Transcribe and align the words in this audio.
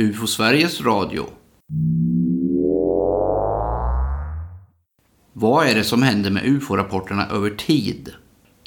UFO 0.00 0.26
Sveriges 0.26 0.80
Radio. 0.80 1.26
Vad 5.32 5.66
är 5.66 5.74
det 5.74 5.84
som 5.84 6.02
händer 6.02 6.30
med 6.30 6.44
UFO-rapporterna 6.44 7.26
över 7.30 7.50
tid? 7.50 8.12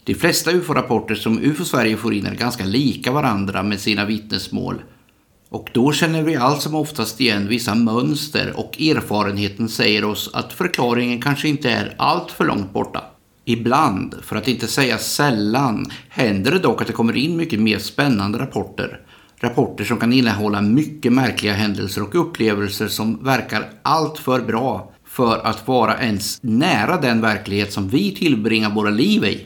De 0.04 0.16
flesta 0.16 0.52
UFO-rapporter 0.52 1.16
som 1.16 1.40
UFO 1.40 1.66
Sverige 1.66 1.98
får 1.98 2.14
in 2.14 2.26
är 2.26 2.36
ganska 2.36 2.66
lika 2.66 3.12
varandra 3.12 3.64
med 3.64 3.80
sina 3.80 4.06
vittnesmål. 4.06 4.82
Och 5.50 5.70
då 5.74 5.92
känner 5.92 6.24
vi 6.24 6.36
allt 6.36 6.62
som 6.62 6.76
oftast 6.76 7.22
igen 7.22 7.48
vissa 7.48 7.76
mönster 7.76 8.54
och 8.56 8.82
erfarenheten 8.82 9.70
säger 9.70 10.06
oss 10.06 10.30
att 10.34 10.54
förklaringen 10.54 11.22
kanske 11.22 11.48
inte 11.48 11.72
är 11.72 11.96
allt 11.98 12.32
för 12.32 12.46
långt 12.46 12.74
borta. 12.74 13.04
Ibland, 13.46 14.16
för 14.22 14.36
att 14.36 14.48
inte 14.48 14.68
säga 14.68 14.98
sällan, 14.98 15.86
händer 16.10 16.52
det 16.52 16.60
dock 16.60 16.82
att 16.82 16.88
det 16.88 16.94
kommer 16.94 17.18
in 17.18 17.38
mycket 17.38 17.60
mer 17.60 17.80
spännande 17.80 18.40
rapporter. 18.40 19.00
Rapporter 19.44 19.84
som 19.84 19.98
kan 19.98 20.14
innehålla 20.14 20.62
mycket 20.62 21.14
märkliga 21.14 21.54
händelser 21.54 22.04
och 22.04 22.16
upplevelser 22.16 22.88
som 22.88 23.24
verkar 23.24 23.70
alltför 23.82 24.42
bra 24.42 24.92
för 25.06 25.46
att 25.46 25.68
vara 25.68 26.00
ens 26.00 26.40
nära 26.44 27.02
den 27.02 27.22
verklighet 27.22 27.74
som 27.74 27.88
vi 27.88 28.16
tillbringar 28.16 28.70
våra 28.70 28.90
liv 28.90 29.24
i. 29.24 29.46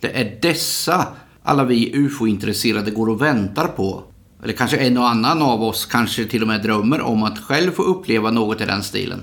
Det 0.00 0.20
är 0.20 0.38
dessa 0.42 1.06
alla 1.42 1.64
vi 1.64 1.92
ufo-intresserade 1.94 2.90
går 2.90 3.08
och 3.08 3.22
väntar 3.22 3.68
på. 3.68 4.02
Eller 4.42 4.52
kanske 4.52 4.76
en 4.76 4.98
och 4.98 5.08
annan 5.08 5.42
av 5.42 5.62
oss 5.62 5.86
kanske 5.86 6.24
till 6.24 6.42
och 6.42 6.48
med 6.48 6.62
drömmer 6.62 7.00
om 7.00 7.22
att 7.22 7.38
själv 7.38 7.70
få 7.70 7.82
uppleva 7.82 8.30
något 8.30 8.60
i 8.60 8.64
den 8.64 8.82
stilen. 8.82 9.22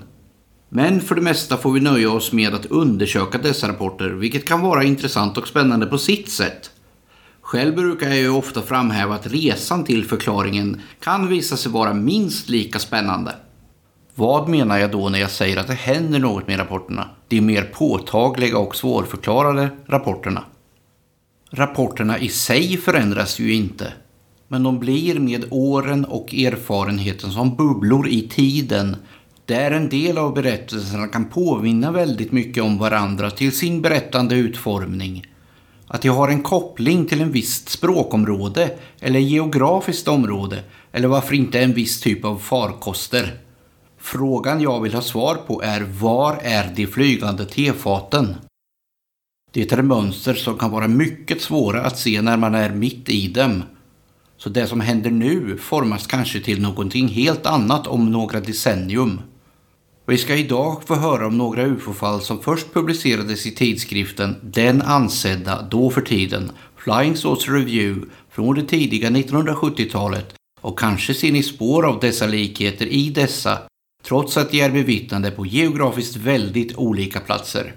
Men 0.70 1.02
för 1.02 1.16
det 1.16 1.22
mesta 1.22 1.58
får 1.58 1.72
vi 1.72 1.80
nöja 1.80 2.12
oss 2.12 2.32
med 2.32 2.54
att 2.54 2.66
undersöka 2.66 3.38
dessa 3.38 3.68
rapporter, 3.68 4.10
vilket 4.10 4.48
kan 4.48 4.62
vara 4.62 4.84
intressant 4.84 5.38
och 5.38 5.48
spännande 5.48 5.86
på 5.86 5.98
sitt 5.98 6.30
sätt. 6.30 6.72
Själv 7.50 7.76
brukar 7.76 8.08
jag 8.08 8.18
ju 8.18 8.30
ofta 8.30 8.62
framhäva 8.62 9.16
att 9.16 9.28
resan 9.28 9.84
till 9.84 10.06
förklaringen 10.06 10.82
kan 11.00 11.28
visa 11.28 11.58
sig 11.58 11.72
vara 11.72 11.94
minst 11.94 12.50
lika 12.50 12.80
spännande. 12.80 13.36
Vad 14.16 14.50
menar 14.50 14.78
jag 14.78 14.92
då 14.92 15.10
när 15.10 15.20
jag 15.20 15.32
säger 15.32 15.58
att 15.58 15.68
det 15.68 15.74
händer 15.74 16.20
något 16.20 16.48
med 16.48 16.60
rapporterna? 16.60 17.10
De 17.28 17.42
mer 17.42 17.64
påtagliga 17.64 18.58
och 18.58 18.76
svårförklarade 18.76 19.70
rapporterna. 19.88 20.44
Rapporterna 21.52 22.20
i 22.20 22.30
sig 22.30 22.78
förändras 22.78 23.40
ju 23.40 23.54
inte, 23.54 23.94
men 24.48 24.64
de 24.64 24.80
blir 24.80 25.20
med 25.20 25.46
åren 25.50 26.06
och 26.06 26.34
erfarenheten 26.34 27.32
som 27.32 27.56
bubblor 27.56 28.08
i 28.08 28.22
tiden 28.22 28.96
där 29.46 29.72
en 29.72 29.90
del 29.90 30.18
av 30.18 30.34
berättelserna 30.34 31.08
kan 31.08 31.26
påminna 31.26 31.92
väldigt 31.92 32.32
mycket 32.32 32.64
om 32.64 32.78
varandra 32.78 33.32
till 33.32 33.52
sin 33.52 33.82
berättande 33.82 34.36
utformning. 34.36 35.26
Att 35.92 36.02
de 36.02 36.10
har 36.10 36.28
en 36.28 36.42
koppling 36.42 37.06
till 37.06 37.22
en 37.22 37.32
visst 37.32 37.70
språkområde 37.70 38.78
eller 39.00 39.20
geografiskt 39.20 40.08
område 40.08 40.64
eller 40.92 41.08
varför 41.08 41.36
inte 41.36 41.60
en 41.60 41.74
viss 41.74 42.02
typ 42.02 42.26
av 42.26 42.38
farkoster. 42.38 43.38
Frågan 43.98 44.62
jag 44.62 44.82
vill 44.82 44.94
ha 44.94 45.02
svar 45.02 45.36
på 45.36 45.62
är 45.62 45.82
var 45.82 46.40
är 46.44 46.74
de 46.76 46.88
flygande 46.88 47.46
tefaten? 47.46 48.36
Det 49.52 49.72
är 49.72 49.82
mönster 49.82 50.34
som 50.34 50.58
kan 50.58 50.72
vara 50.72 50.88
mycket 50.88 51.42
svåra 51.42 51.82
att 51.82 52.00
se 52.00 52.22
när 52.22 52.38
man 52.38 52.56
är 52.56 52.70
mitt 52.70 53.10
i 53.10 53.28
dem. 53.28 53.64
Så 54.38 54.50
det 54.50 54.68
som 54.68 54.82
händer 54.82 55.12
nu 55.12 55.58
formas 55.58 56.08
kanske 56.08 56.40
till 56.40 56.62
någonting 56.62 57.08
helt 57.08 57.46
annat 57.46 57.88
om 57.88 58.12
några 58.12 58.40
decennium. 58.40 59.22
Vi 60.10 60.18
ska 60.18 60.36
idag 60.36 60.84
få 60.86 60.96
höra 60.96 61.28
om 61.28 61.38
några 61.38 61.64
ufo-fall 61.66 62.22
som 62.22 62.42
först 62.42 62.74
publicerades 62.74 63.46
i 63.46 63.52
tidskriften 63.52 64.36
Den 64.42 64.82
ansedda 64.82 65.62
då 65.62 65.90
för 65.90 66.02
tiden 66.02 66.52
Flying 66.78 67.16
Saucer 67.16 67.52
Review 67.52 68.12
från 68.32 68.56
det 68.56 68.64
tidiga 68.64 69.10
1970-talet 69.10 70.34
och 70.62 70.80
kanske 70.80 71.14
ser 71.14 71.32
ni 71.32 71.44
spår 71.44 71.86
av 71.86 72.00
dessa 72.00 72.28
likheter 72.28 72.86
i 72.86 73.10
dessa 73.10 73.58
trots 74.04 74.38
att 74.38 74.52
de 74.52 74.62
är 74.62 74.72
bevittnade 74.72 75.32
på 75.32 75.46
geografiskt 75.46 76.16
väldigt 76.16 76.78
olika 76.78 77.20
platser. 77.20 77.74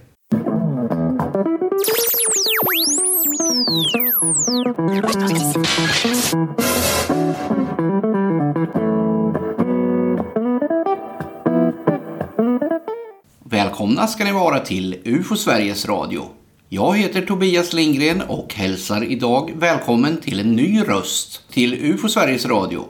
Välkomna 13.83 14.07
ska 14.07 14.25
ni 14.25 14.33
vara 14.33 14.59
till 14.59 14.97
UFO 15.05 15.37
Sveriges 15.37 15.87
Radio. 15.87 16.29
Jag 16.69 16.97
heter 16.97 17.23
Tobias 17.23 17.73
Lindgren 17.73 18.23
och 18.23 18.55
hälsar 18.55 19.05
idag 19.05 19.53
välkommen 19.57 20.17
till 20.17 20.41
en 20.41 20.57
ny 20.57 20.83
röst 20.83 21.53
till 21.53 21.75
UFO 21.75 22.09
Sveriges 22.09 22.47
Radio. 22.47 22.85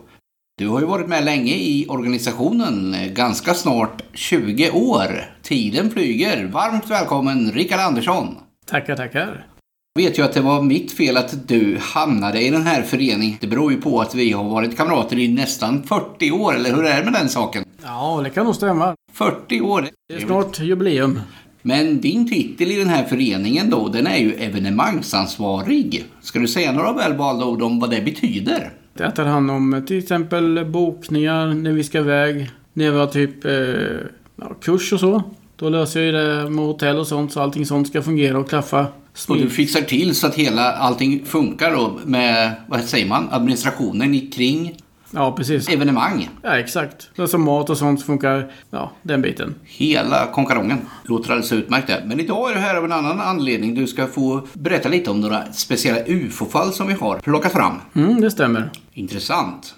Du 0.59 0.69
har 0.69 0.81
ju 0.81 0.87
varit 0.87 1.09
med 1.09 1.25
länge 1.25 1.55
i 1.55 1.87
organisationen, 1.89 2.97
ganska 3.15 3.55
snart 3.55 4.03
20 4.15 4.71
år. 4.71 5.37
Tiden 5.43 5.91
flyger. 5.91 6.45
Varmt 6.45 6.91
välkommen 6.91 7.53
Rickard 7.53 7.81
Andersson. 7.81 8.37
Tackar, 8.67 8.97
tackar. 8.97 9.47
Jag 9.95 10.03
vet 10.03 10.19
ju 10.19 10.23
att 10.23 10.33
det 10.33 10.41
var 10.41 10.63
mitt 10.63 10.93
fel 10.93 11.17
att 11.17 11.49
du 11.49 11.79
hamnade 11.81 12.43
i 12.43 12.51
den 12.51 12.67
här 12.67 12.83
föreningen. 12.83 13.39
Det 13.41 13.47
beror 13.47 13.73
ju 13.73 13.81
på 13.81 14.01
att 14.01 14.15
vi 14.15 14.33
har 14.33 14.45
varit 14.45 14.77
kamrater 14.77 15.19
i 15.19 15.29
nästan 15.29 15.83
40 15.83 16.31
år, 16.31 16.55
eller 16.55 16.75
hur 16.75 16.85
är 16.85 16.99
det 16.99 17.05
med 17.05 17.21
den 17.21 17.29
saken? 17.29 17.65
Ja, 17.85 18.21
det 18.25 18.31
kan 18.31 18.45
nog 18.45 18.55
stämma. 18.55 18.95
40 19.13 19.61
år. 19.61 19.89
Det 20.09 20.15
är 20.15 20.21
snart 20.21 20.61
jubileum. 20.61 21.21
Men 21.63 22.01
din 22.01 22.29
titel 22.29 22.71
i 22.71 22.79
den 22.79 22.89
här 22.89 23.05
föreningen 23.05 23.71
då, 23.71 23.89
den 23.89 24.07
är 24.07 24.17
ju 24.17 24.33
evenemangsansvarig. 24.33 26.05
Ska 26.21 26.39
du 26.39 26.49
säga 26.49 26.73
några 26.73 26.93
välvalda 26.93 27.47
ord 27.47 27.63
om 27.63 27.81
vad 27.81 27.91
det 27.91 28.01
betyder? 28.01 28.71
Det 28.95 29.11
tar 29.11 29.25
hand 29.25 29.51
om 29.51 29.85
till 29.87 29.99
exempel 29.99 30.65
bokningar 30.65 31.47
när 31.47 31.73
vi 31.73 31.85
ska 31.85 31.99
iväg. 31.99 32.51
När 32.73 32.91
vi 32.91 32.99
har 32.99 33.07
typ 33.07 33.45
eh, 33.45 34.53
kurs 34.61 34.93
och 34.93 35.01
så. 35.01 35.23
Då 35.57 35.69
löser 35.69 36.01
jag 36.01 36.15
det 36.15 36.51
med 36.51 36.65
hotell 36.65 36.99
och 36.99 37.07
sånt 37.07 37.33
så 37.33 37.41
allting 37.41 37.67
sånt 37.67 37.89
ska 37.89 38.03
fungera 38.03 38.39
och 38.39 38.49
klaffa. 38.49 38.87
Och 39.29 39.37
du 39.37 39.51
fixar 39.51 39.81
till 39.81 40.15
så 40.15 40.27
att 40.27 40.35
hela 40.35 40.73
allting 40.73 41.25
funkar 41.25 41.73
då 41.73 41.99
med, 42.05 42.53
vad 42.67 42.81
säger 42.81 43.07
man, 43.07 43.29
administrationen 43.31 44.31
kring 44.31 44.77
Ja, 45.15 45.33
precis. 45.33 45.69
evenemang. 45.69 46.29
Ja, 46.43 46.59
exakt. 46.59 47.11
Så 47.29 47.39
mat 47.39 47.71
och 47.71 47.79
sånt 47.79 48.03
funkar. 48.03 48.53
Ja, 48.71 48.93
den 49.03 49.23
biten. 49.23 49.55
Hela 49.65 50.27
konkarongen. 50.27 50.79
Låter 51.05 51.31
alldeles 51.31 51.53
utmärkt 51.53 51.87
det. 51.87 52.03
Men 52.07 52.21
idag 52.21 52.51
är 52.51 52.55
du 52.55 52.61
här 52.61 52.77
av 52.77 52.85
en 52.85 52.93
annan 52.93 53.21
anledning. 53.21 53.75
Du 53.75 53.87
ska 53.87 54.07
få 54.07 54.47
berätta 54.53 54.89
lite 54.89 55.11
om 55.11 55.21
några 55.21 55.53
speciella 55.53 56.01
UFO-fall 56.07 56.73
som 56.73 56.87
vi 56.87 56.95
har 56.95 57.19
plockat 57.19 57.53
fram. 57.53 57.75
Mm, 57.95 58.21
det 58.21 58.31
stämmer. 58.31 58.71
Intressant. 58.93 59.75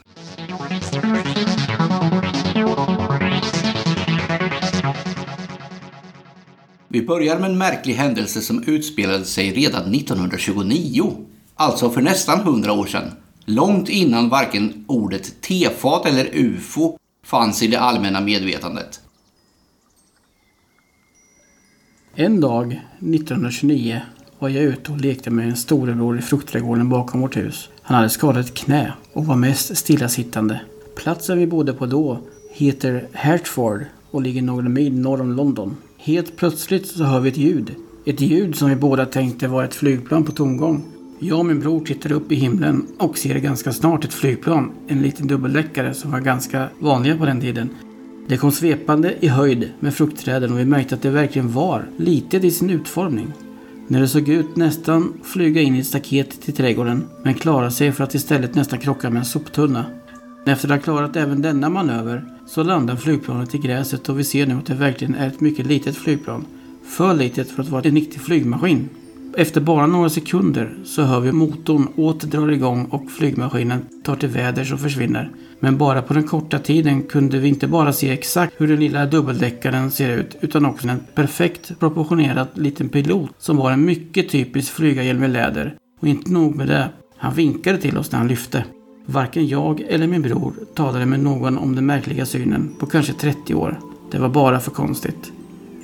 Vi 6.88 7.02
börjar 7.02 7.38
med 7.38 7.50
en 7.50 7.58
märklig 7.58 7.94
händelse 7.94 8.40
som 8.40 8.64
utspelade 8.66 9.24
sig 9.24 9.52
redan 9.52 9.94
1929. 9.94 11.12
Alltså 11.54 11.90
för 11.90 12.00
nästan 12.00 12.40
100 12.40 12.72
år 12.72 12.86
sedan. 12.86 13.10
Långt 13.44 13.88
innan 13.88 14.28
varken 14.28 14.84
ordet 14.88 15.40
tefat 15.40 16.06
eller 16.06 16.28
ufo 16.32 16.98
fanns 17.24 17.62
i 17.62 17.66
det 17.66 17.80
allmänna 17.80 18.20
medvetandet. 18.20 19.00
En 22.14 22.40
dag 22.40 22.72
1929 22.98 24.00
var 24.38 24.48
jag 24.48 24.64
ute 24.64 24.92
och 24.92 25.00
lekte 25.00 25.30
med 25.30 25.48
en 25.48 25.56
storebror 25.56 26.18
i 26.18 26.22
fruktträdgården 26.22 26.88
bakom 26.88 27.20
vårt 27.20 27.36
hus. 27.36 27.68
Han 27.82 27.96
hade 27.96 28.10
skadat 28.10 28.46
ett 28.46 28.54
knä 28.54 28.92
och 29.12 29.26
var 29.26 29.36
mest 29.36 29.76
stillasittande. 29.76 30.60
Platsen 30.96 31.38
vi 31.38 31.46
bodde 31.46 31.72
på 31.72 31.86
då 31.86 32.18
heter 32.52 33.08
Hertford 33.12 33.84
och 34.10 34.22
ligger 34.22 34.42
några 34.42 34.68
mil 34.68 34.94
norr 34.94 35.20
om 35.20 35.32
London. 35.32 35.76
Helt 35.98 36.36
plötsligt 36.36 36.86
så 36.86 37.04
hör 37.04 37.20
vi 37.20 37.30
ett 37.30 37.36
ljud. 37.36 37.74
Ett 38.06 38.20
ljud 38.20 38.56
som 38.56 38.68
vi 38.68 38.76
båda 38.76 39.06
tänkte 39.06 39.48
var 39.48 39.64
ett 39.64 39.74
flygplan 39.74 40.24
på 40.24 40.32
tomgång. 40.32 40.93
Jag 41.18 41.38
och 41.38 41.46
min 41.46 41.60
bror 41.60 41.80
tittar 41.80 42.12
upp 42.12 42.32
i 42.32 42.34
himlen 42.34 42.86
och 42.98 43.18
ser 43.18 43.38
ganska 43.38 43.72
snart 43.72 44.04
ett 44.04 44.14
flygplan. 44.14 44.72
En 44.86 45.02
liten 45.02 45.26
dubbeldäckare 45.26 45.94
som 45.94 46.10
var 46.10 46.20
ganska 46.20 46.68
vanliga 46.78 47.16
på 47.16 47.26
den 47.26 47.40
tiden. 47.40 47.68
Det 48.28 48.36
kom 48.36 48.52
svepande 48.52 49.14
i 49.20 49.28
höjd 49.28 49.72
med 49.80 49.94
fruktträden 49.94 50.52
och 50.52 50.58
vi 50.58 50.64
märkte 50.64 50.94
att 50.94 51.02
det 51.02 51.10
verkligen 51.10 51.52
var 51.52 51.84
litet 51.96 52.44
i 52.44 52.50
sin 52.50 52.70
utformning. 52.70 53.32
När 53.88 54.00
det 54.00 54.08
såg 54.08 54.28
ut 54.28 54.56
nästan 54.56 55.12
flyga 55.22 55.60
in 55.60 55.74
i 55.74 55.78
ett 55.78 55.86
staket 55.86 56.42
till 56.42 56.54
trädgården 56.54 57.08
men 57.22 57.34
klarade 57.34 57.70
sig 57.70 57.92
för 57.92 58.04
att 58.04 58.14
istället 58.14 58.54
nästan 58.54 58.78
krocka 58.78 59.10
med 59.10 59.20
en 59.20 59.24
soptunna. 59.24 59.84
Efter 60.46 60.68
att 60.68 60.74
ha 60.74 60.78
klarat 60.78 61.16
även 61.16 61.42
denna 61.42 61.68
manöver 61.68 62.24
så 62.46 62.62
landar 62.62 62.96
flygplanet 62.96 63.54
i 63.54 63.58
gräset 63.58 64.08
och 64.08 64.18
vi 64.18 64.24
ser 64.24 64.46
nu 64.46 64.54
att 64.54 64.66
det 64.66 64.74
verkligen 64.74 65.14
är 65.14 65.26
ett 65.26 65.40
mycket 65.40 65.66
litet 65.66 65.96
flygplan. 65.96 66.44
För 66.84 67.14
litet 67.14 67.50
för 67.50 67.62
att 67.62 67.68
vara 67.68 67.82
en 67.82 67.94
riktig 67.94 68.20
flygmaskin. 68.20 68.88
Efter 69.36 69.60
bara 69.60 69.86
några 69.86 70.10
sekunder 70.10 70.74
så 70.84 71.02
hör 71.02 71.20
vi 71.20 71.32
motorn 71.32 71.88
åter 71.96 72.28
drar 72.28 72.50
igång 72.52 72.84
och 72.84 73.10
flygmaskinen 73.10 73.84
tar 74.04 74.16
till 74.16 74.28
väders 74.28 74.72
och 74.72 74.80
försvinner. 74.80 75.30
Men 75.60 75.78
bara 75.78 76.02
på 76.02 76.14
den 76.14 76.26
korta 76.26 76.58
tiden 76.58 77.02
kunde 77.02 77.38
vi 77.38 77.48
inte 77.48 77.66
bara 77.66 77.92
se 77.92 78.10
exakt 78.10 78.54
hur 78.56 78.68
den 78.68 78.80
lilla 78.80 79.06
dubbeldäckaren 79.06 79.90
ser 79.90 80.18
ut 80.18 80.36
utan 80.40 80.66
också 80.66 80.88
en 80.88 81.00
perfekt 81.14 81.78
proportionerad 81.80 82.48
liten 82.54 82.88
pilot 82.88 83.30
som 83.38 83.56
var 83.56 83.70
en 83.70 83.84
mycket 83.84 84.28
typisk 84.28 84.72
flygarhjälm 84.72 85.24
i 85.24 85.28
läder. 85.28 85.74
Och 86.00 86.08
inte 86.08 86.32
nog 86.32 86.56
med 86.56 86.68
det, 86.68 86.88
han 87.16 87.34
vinkade 87.34 87.78
till 87.78 87.98
oss 87.98 88.12
när 88.12 88.18
han 88.18 88.28
lyfte. 88.28 88.64
Varken 89.06 89.48
jag 89.48 89.80
eller 89.80 90.06
min 90.06 90.22
bror 90.22 90.52
talade 90.74 91.06
med 91.06 91.20
någon 91.20 91.58
om 91.58 91.74
den 91.74 91.86
märkliga 91.86 92.26
synen 92.26 92.74
på 92.78 92.86
kanske 92.86 93.12
30 93.12 93.54
år. 93.54 93.80
Det 94.10 94.18
var 94.18 94.28
bara 94.28 94.60
för 94.60 94.70
konstigt. 94.70 95.32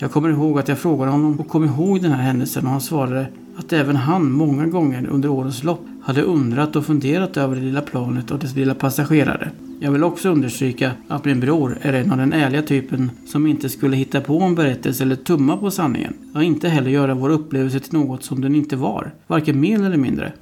Jag 0.03 0.11
kommer 0.11 0.29
ihåg 0.29 0.59
att 0.59 0.69
jag 0.69 0.79
frågade 0.79 1.11
honom 1.11 1.41
och 1.41 1.49
kom 1.49 1.65
ihåg 1.65 2.03
den 2.03 2.13
här 2.13 2.23
händelsen 2.23 2.65
och 2.65 2.71
han 2.71 2.81
svarade 2.81 3.27
att 3.57 3.73
även 3.73 3.97
han 3.97 4.33
många 4.33 4.67
gånger 4.67 5.07
under 5.07 5.29
årens 5.29 5.65
lopp 5.65 5.81
hade 6.03 6.23
undrat 6.23 6.77
och 6.77 6.87
funderat 6.87 7.37
över 7.37 7.57
det 7.57 7.63
lilla 7.63 7.81
planet 7.81 8.31
och 8.31 8.39
dess 8.39 8.57
lilla 8.57 8.75
passagerare. 8.75 9.51
Jag 9.81 9.93
vill 9.93 10.05
också 10.05 10.29
understryka 10.29 10.93
att 11.09 11.25
min 11.25 11.41
bror 11.41 11.79
är 11.83 11.93
en 11.93 12.13
av 12.13 12.19
den 12.19 12.33
ärliga 12.33 12.63
typen 12.63 13.11
som 13.27 13.47
inte 13.47 13.69
skulle 13.69 13.97
hitta 13.97 14.21
på 14.21 14.41
en 14.41 14.55
berättelse 14.55 15.05
eller 15.05 15.17
tumma 15.17 15.57
på 15.57 15.71
sanningen. 15.71 16.15
Och 16.35 16.43
inte 16.43 16.69
heller 16.69 16.91
göra 16.91 17.15
vår 17.15 17.31
upplevelse 17.31 17.81
till 17.81 17.99
något 17.99 18.25
som 18.25 18.41
den 18.41 18.55
inte 18.55 18.77
var, 18.77 19.11
varken 19.27 19.61
mer 19.61 19.85
eller 19.85 19.97
mindre. 19.97 20.33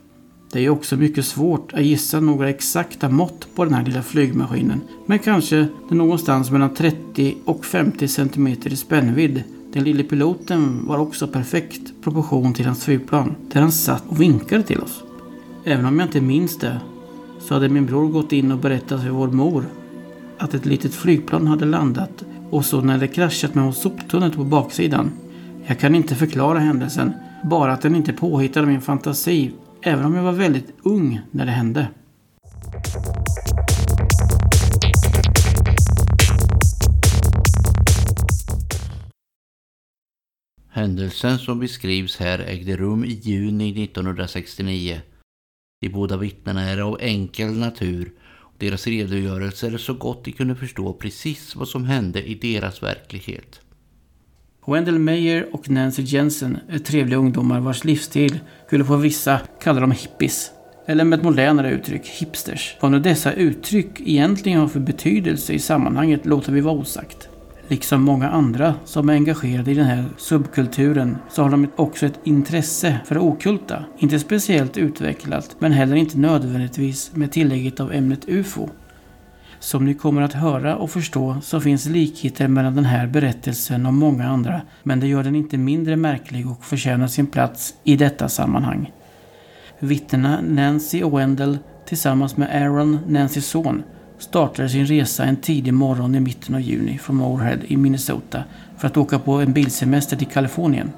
Det 0.53 0.65
är 0.65 0.71
också 0.71 0.97
mycket 0.97 1.25
svårt 1.25 1.73
att 1.73 1.83
gissa 1.83 2.21
några 2.21 2.49
exakta 2.49 3.09
mått 3.09 3.49
på 3.55 3.65
den 3.65 3.75
här 3.75 3.85
lilla 3.85 4.03
flygmaskinen. 4.03 4.81
Men 5.07 5.19
kanske 5.19 5.67
det 5.89 5.95
någonstans 5.95 6.51
mellan 6.51 6.75
30 6.75 7.35
och 7.45 7.65
50 7.65 8.09
cm 8.09 8.47
i 8.47 8.77
spännvidd. 8.77 9.43
Den 9.73 9.85
lille 9.85 10.03
piloten 10.03 10.87
var 10.87 10.99
också 10.99 11.29
perfekt 11.29 11.93
proportion 12.03 12.55
till 12.55 12.67
hans 12.67 12.85
flygplan. 12.85 13.35
Där 13.53 13.61
han 13.61 13.73
satt 13.73 14.05
och 14.09 14.21
vinkade 14.21 14.63
till 14.63 14.81
oss. 14.81 15.03
Även 15.65 15.87
om 15.87 15.99
jag 15.99 16.09
inte 16.09 16.21
minns 16.21 16.59
det 16.59 16.81
så 17.41 17.55
hade 17.55 17.69
min 17.69 17.87
bror 17.87 18.09
gått 18.09 18.33
in 18.33 18.53
och 18.53 18.59
berättat 18.59 19.03
för 19.03 19.11
vår 19.11 19.29
mor 19.29 19.65
att 20.39 20.55
ett 20.55 20.67
litet 20.67 20.95
flygplan 20.95 21.47
hade 21.47 21.65
landat 21.65 22.25
och 22.51 22.65
så 22.65 22.81
när 22.81 22.99
det 22.99 23.09
kraschat 23.09 23.55
med 23.55 23.69
oss 23.69 23.87
på 24.37 24.45
baksidan. 24.45 25.11
Jag 25.67 25.79
kan 25.79 25.95
inte 25.95 26.15
förklara 26.15 26.59
händelsen, 26.59 27.13
bara 27.45 27.73
att 27.73 27.83
den 27.83 27.97
inte 27.97 28.13
påhittade 28.13 28.67
min 28.67 28.81
fantasi 28.81 29.53
även 29.83 30.05
om 30.05 30.15
jag 30.15 30.23
var 30.23 30.33
väldigt 30.33 30.75
ung 30.83 31.21
när 31.31 31.47
det 31.47 31.53
hände. 31.53 31.89
Händelsen 40.71 41.39
som 41.39 41.59
beskrivs 41.59 42.17
här 42.17 42.39
ägde 42.39 42.77
rum 42.77 43.05
i 43.05 43.13
juni 43.13 43.85
1969. 43.85 45.01
De 45.81 45.89
båda 45.89 46.17
vittnena 46.17 46.63
är 46.63 46.79
av 46.79 46.99
enkel 47.01 47.53
natur 47.53 48.13
och 48.21 48.55
deras 48.59 48.87
redogörelser 48.87 49.73
är 49.73 49.79
så 49.79 49.95
gott 49.95 50.25
de 50.25 50.33
kunde 50.33 50.55
förstå 50.57 50.93
precis 50.93 51.57
vad 51.57 51.69
som 51.69 51.85
hände 51.85 52.23
i 52.23 52.35
deras 52.35 52.83
verklighet. 52.83 53.61
Wendell 54.69 54.99
Meyer 54.99 55.47
och 55.53 55.71
Nancy 55.71 56.03
Jensen 56.03 56.59
är 56.69 56.79
trevliga 56.79 57.19
ungdomar 57.19 57.61
vars 57.61 57.85
livsstil 57.85 58.41
skulle 58.67 58.85
få 58.85 58.97
vissa 58.97 59.41
kalla 59.63 59.81
dem 59.81 59.91
hippies. 59.91 60.51
Eller 60.87 61.05
med 61.05 61.19
ett 61.19 61.25
modernare 61.25 61.71
uttryck, 61.71 62.07
hipsters. 62.07 62.77
Vad 62.81 62.91
nu 62.91 62.99
dessa 62.99 63.33
uttryck 63.33 64.01
egentligen 64.01 64.61
har 64.61 64.69
för 64.69 64.81
betydelse 64.81 65.53
i 65.53 65.59
sammanhanget 65.59 66.27
låter 66.27 66.53
vi 66.53 66.61
vara 66.61 66.75
osagt. 66.75 67.29
Liksom 67.69 68.03
många 68.03 68.29
andra 68.31 68.75
som 68.85 69.09
är 69.09 69.13
engagerade 69.13 69.71
i 69.71 69.75
den 69.75 69.87
här 69.87 70.05
subkulturen 70.17 71.17
så 71.31 71.43
har 71.43 71.51
de 71.51 71.67
också 71.77 72.07
ett 72.07 72.21
intresse 72.25 72.99
för 73.05 73.15
det 73.15 73.21
okulta. 73.21 73.85
Inte 73.99 74.19
speciellt 74.19 74.77
utvecklat, 74.77 75.57
men 75.59 75.73
heller 75.73 75.97
inte 75.97 76.19
nödvändigtvis 76.19 77.11
med 77.15 77.33
tillägget 77.33 77.81
av 77.81 77.93
ämnet 77.93 78.29
UFO. 78.29 78.69
Som 79.61 79.85
ni 79.85 79.95
kommer 79.95 80.23
att 80.23 80.33
höra 80.33 80.77
och 80.77 80.91
förstå 80.91 81.37
så 81.43 81.61
finns 81.61 81.87
likheter 81.87 82.49
mellan 82.49 82.75
den 82.75 82.85
här 82.85 83.07
berättelsen 83.07 83.87
och 83.87 83.95
många 83.95 84.29
andra, 84.29 84.61
men 84.83 85.01
det 85.01 85.07
gör 85.07 85.23
den 85.23 85.35
inte 85.35 85.59
mindre 85.59 85.97
märklig 85.97 86.51
och 86.51 86.65
förtjänar 86.65 87.07
sin 87.07 87.27
plats 87.27 87.75
i 87.85 87.97
detta 87.97 88.29
sammanhang. 88.29 88.93
Vittnena 89.79 90.41
Nancy 90.41 91.03
och 91.03 91.19
Wendell 91.19 91.59
tillsammans 91.87 92.37
med 92.37 92.63
Aaron, 92.63 92.99
Nancys 93.07 93.47
son, 93.47 93.83
startade 94.19 94.69
sin 94.69 94.87
resa 94.87 95.25
en 95.25 95.37
tidig 95.37 95.75
morgon 95.75 96.15
i 96.15 96.21
mitten 96.21 96.55
av 96.55 96.61
juni 96.61 96.99
från 96.99 97.17
Moorhead 97.17 97.59
i 97.67 97.77
Minnesota 97.77 98.45
för 98.77 98.87
att 98.87 98.97
åka 98.97 99.19
på 99.19 99.33
en 99.33 99.53
bilsemester 99.53 100.17
till 100.17 100.27
Kalifornien. 100.27 100.93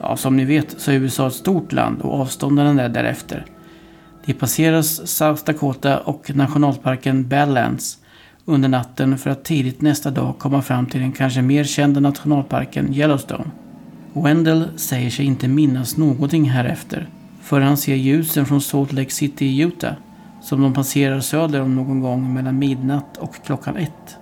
Ja, 0.00 0.16
som 0.16 0.36
ni 0.36 0.44
vet 0.44 0.80
så 0.80 0.90
är 0.90 0.94
USA 0.94 1.26
ett 1.26 1.34
stort 1.34 1.72
land 1.72 2.00
och 2.00 2.20
avstånden 2.20 2.78
är 2.78 2.88
därefter. 2.88 3.46
De 4.26 4.32
passerar 4.34 4.82
South 4.82 5.44
Dakota 5.44 5.98
och 5.98 6.36
nationalparken 6.36 7.28
Badlands 7.28 7.98
under 8.44 8.68
natten 8.68 9.18
för 9.18 9.30
att 9.30 9.44
tidigt 9.44 9.80
nästa 9.80 10.10
dag 10.10 10.38
komma 10.38 10.62
fram 10.62 10.86
till 10.86 11.00
den 11.00 11.12
kanske 11.12 11.42
mer 11.42 11.64
kända 11.64 12.00
nationalparken 12.00 12.94
Yellowstone. 12.94 13.50
Wendell 14.12 14.68
säger 14.76 15.10
sig 15.10 15.24
inte 15.24 15.48
minnas 15.48 15.96
någonting 15.96 16.50
härefter 16.50 17.08
förrän 17.42 17.66
han 17.66 17.76
ser 17.76 17.94
ljusen 17.94 18.46
från 18.46 18.60
Salt 18.60 18.92
Lake 18.92 19.10
City 19.10 19.46
i 19.46 19.60
Utah 19.60 19.94
som 20.42 20.62
de 20.62 20.74
passerar 20.74 21.20
söder 21.20 21.60
om 21.60 21.74
någon 21.74 22.00
gång 22.00 22.34
mellan 22.34 22.58
midnatt 22.58 23.16
och 23.16 23.34
klockan 23.44 23.76
ett. 23.76 24.16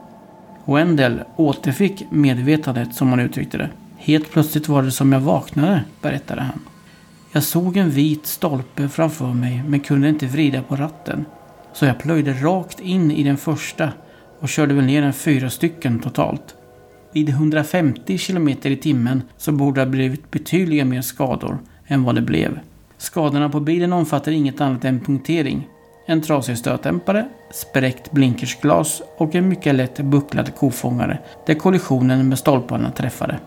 Wendell 0.65 1.23
återfick 1.37 2.07
medvetandet 2.11 2.95
som 2.95 3.09
han 3.09 3.21
uttryckte 3.21 3.59
det. 3.59 3.69
Helt 3.97 4.31
plötsligt 4.31 4.69
var 4.69 4.83
det 4.83 4.91
som 4.91 5.13
jag 5.13 5.21
vaknade, 5.21 5.85
berättade 6.03 6.41
han. 6.41 6.61
Jag 7.33 7.43
såg 7.43 7.77
en 7.77 7.91
vit 7.91 8.27
stolpe 8.27 8.89
framför 8.89 9.27
mig 9.27 9.63
men 9.67 9.81
kunde 9.81 10.09
inte 10.09 10.27
vrida 10.27 10.63
på 10.63 10.77
ratten. 10.77 11.25
Så 11.73 11.87
jag 11.87 11.99
plöjde 11.99 12.33
rakt 12.33 12.81
in 12.81 13.11
i 13.11 13.23
den 13.23 13.37
första 13.37 13.93
och 14.41 14.49
körde 14.49 14.75
väl 14.75 14.85
ner 14.85 15.03
en 15.03 15.13
fyra 15.13 15.51
stycken 15.51 15.99
totalt. 15.99 16.55
Vid 17.13 17.29
150 17.29 18.19
km 18.19 18.49
i 18.49 18.77
timmen 18.77 19.23
så 19.37 19.53
borde 19.53 19.81
det 19.81 19.85
ha 19.85 19.91
blivit 19.91 20.31
betydligt 20.31 20.87
mer 20.87 21.03
skador 21.03 21.59
än 21.87 22.03
vad 22.03 22.15
det 22.15 22.21
blev. 22.21 22.59
Skadorna 22.99 23.49
på 23.49 23.61
bilen 23.61 23.93
omfattar 23.93 24.33
inget 24.33 24.61
annat 24.61 24.85
än 24.85 25.01
punktering. 25.01 25.69
En 26.07 26.23
trasig 26.23 26.59
stötdämpare, 26.59 27.29
spräckt 27.53 28.11
blinkersglas 28.11 29.03
och 29.17 29.35
en 29.35 29.49
mycket 29.49 29.75
lätt 29.75 30.01
bucklad 30.01 30.55
kofångare 30.55 31.19
där 31.47 31.55
kollisionen 31.55 32.29
med 32.29 32.39
stolparna 32.39 32.91
träffade. 32.91 33.39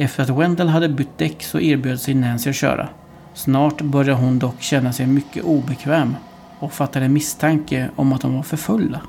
Efter 0.00 0.22
att 0.22 0.30
Wendell 0.30 0.68
hade 0.68 0.88
bytt 0.88 1.18
däck 1.18 1.42
så 1.42 1.60
erbjöd 1.60 2.00
sig 2.00 2.14
Nancy 2.14 2.50
att 2.50 2.56
köra. 2.56 2.88
Snart 3.34 3.80
började 3.80 4.20
hon 4.20 4.38
dock 4.38 4.62
känna 4.62 4.92
sig 4.92 5.06
mycket 5.06 5.44
obekväm 5.44 6.16
och 6.58 6.72
fattade 6.72 7.08
misstanke 7.08 7.90
om 7.96 8.12
att 8.12 8.20
de 8.20 8.34
var 8.34 8.42
för 8.42 8.56
fulla. 8.56 9.00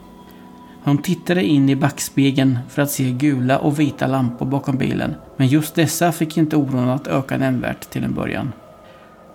Hon 0.83 0.97
tittade 0.97 1.44
in 1.44 1.69
i 1.69 1.75
backspegeln 1.75 2.59
för 2.69 2.81
att 2.81 2.91
se 2.91 3.12
gula 3.12 3.59
och 3.59 3.80
vita 3.80 4.07
lampor 4.07 4.45
bakom 4.45 4.77
bilen. 4.77 5.15
Men 5.38 5.47
just 5.47 5.75
dessa 5.75 6.12
fick 6.12 6.38
inte 6.38 6.56
oron 6.56 6.89
att 6.89 7.07
öka 7.07 7.38
nämnvärt 7.38 7.89
till 7.89 8.03
en 8.03 8.13
början. 8.13 8.51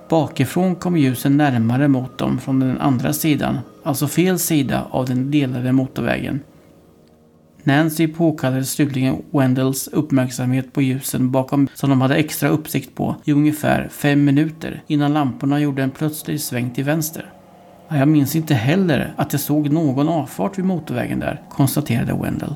Bakifrån 0.09 0.77
kom 0.77 0.97
ljusen 0.97 1.37
närmare 1.37 1.89
mot 1.89 2.19
dem 2.19 2.39
från 2.39 2.61
den 2.61 2.81
andra 2.81 3.13
sidan, 3.13 3.59
alltså 3.83 4.09
fel 4.09 4.39
sida 4.39 4.87
av 4.91 5.07
den 5.07 5.31
delade 5.31 5.73
motorvägen. 5.73 6.41
Nancy 7.65 8.09
påkallade 8.09 8.65
slutligen 8.65 9.23
Wendells 9.31 9.89
uppmärksamhet 9.89 10.73
på 10.73 10.83
ljusen 10.83 11.31
bakom 11.31 11.69
som 11.75 11.91
de 11.91 12.01
hade 12.01 12.15
extra 12.15 12.49
uppsikt 12.49 12.95
på 12.95 13.17
i 13.25 13.33
ungefär 13.33 13.89
fem 13.89 14.25
minuter 14.25 14.83
innan 14.87 15.13
lamporna 15.13 15.61
gjorde 15.61 15.83
en 15.83 15.91
plötslig 15.91 16.41
sväng 16.41 16.71
till 16.71 16.85
vänster. 16.85 17.31
Jag 17.89 18.09
minns 18.09 18.37
inte 18.37 18.55
heller 18.55 19.15
att 19.17 19.33
jag 19.33 19.41
såg 19.41 19.71
någon 19.71 20.09
avfart 20.09 20.59
vid 20.59 20.65
motorvägen 20.65 21.21
där, 21.21 21.41
konstaterade 21.49 22.13
Wendell. 22.23 22.55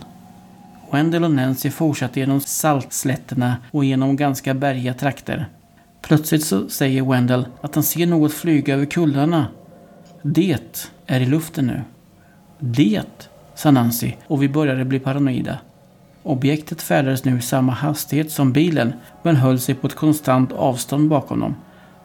Wendell 0.92 1.24
och 1.24 1.30
Nancy 1.30 1.70
fortsatte 1.70 2.20
genom 2.20 2.40
saltslätterna 2.40 3.56
och 3.70 3.84
genom 3.84 4.16
ganska 4.16 4.54
bergiga 4.54 4.94
trakter. 4.94 5.46
Plötsligt 6.02 6.44
så 6.44 6.68
säger 6.68 7.02
Wendell 7.02 7.46
att 7.60 7.74
han 7.74 7.84
ser 7.84 8.06
något 8.06 8.32
flyga 8.32 8.74
över 8.74 8.86
kullarna. 8.86 9.46
Det 10.22 10.58
är 11.06 11.20
i 11.20 11.26
luften 11.26 11.66
nu. 11.66 11.82
Det 12.58 13.02
sa 13.58 13.70
Nancy 13.70 14.12
och 14.26 14.42
vi 14.42 14.48
började 14.48 14.84
bli 14.84 14.98
paranoida. 14.98 15.58
Objektet 16.22 16.82
färdades 16.82 17.24
nu 17.24 17.38
i 17.38 17.42
samma 17.42 17.72
hastighet 17.72 18.30
som 18.30 18.52
bilen 18.52 18.92
men 19.22 19.36
höll 19.36 19.58
sig 19.58 19.74
på 19.74 19.86
ett 19.86 19.94
konstant 19.94 20.52
avstånd 20.52 21.08
bakom 21.08 21.40
dem. 21.40 21.54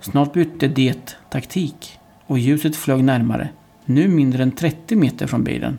Snart 0.02 0.34
bytte 0.34 0.68
det 0.68 1.18
taktik 1.30 2.00
och 2.28 2.40
ljuset 2.40 2.76
flög 2.76 3.04
närmare. 3.04 3.50
Nu 3.86 4.08
mindre 4.08 4.44
än 4.44 4.52
30 4.52 4.96
meter 4.96 5.28
från 5.28 5.44
bilen. 5.44 5.78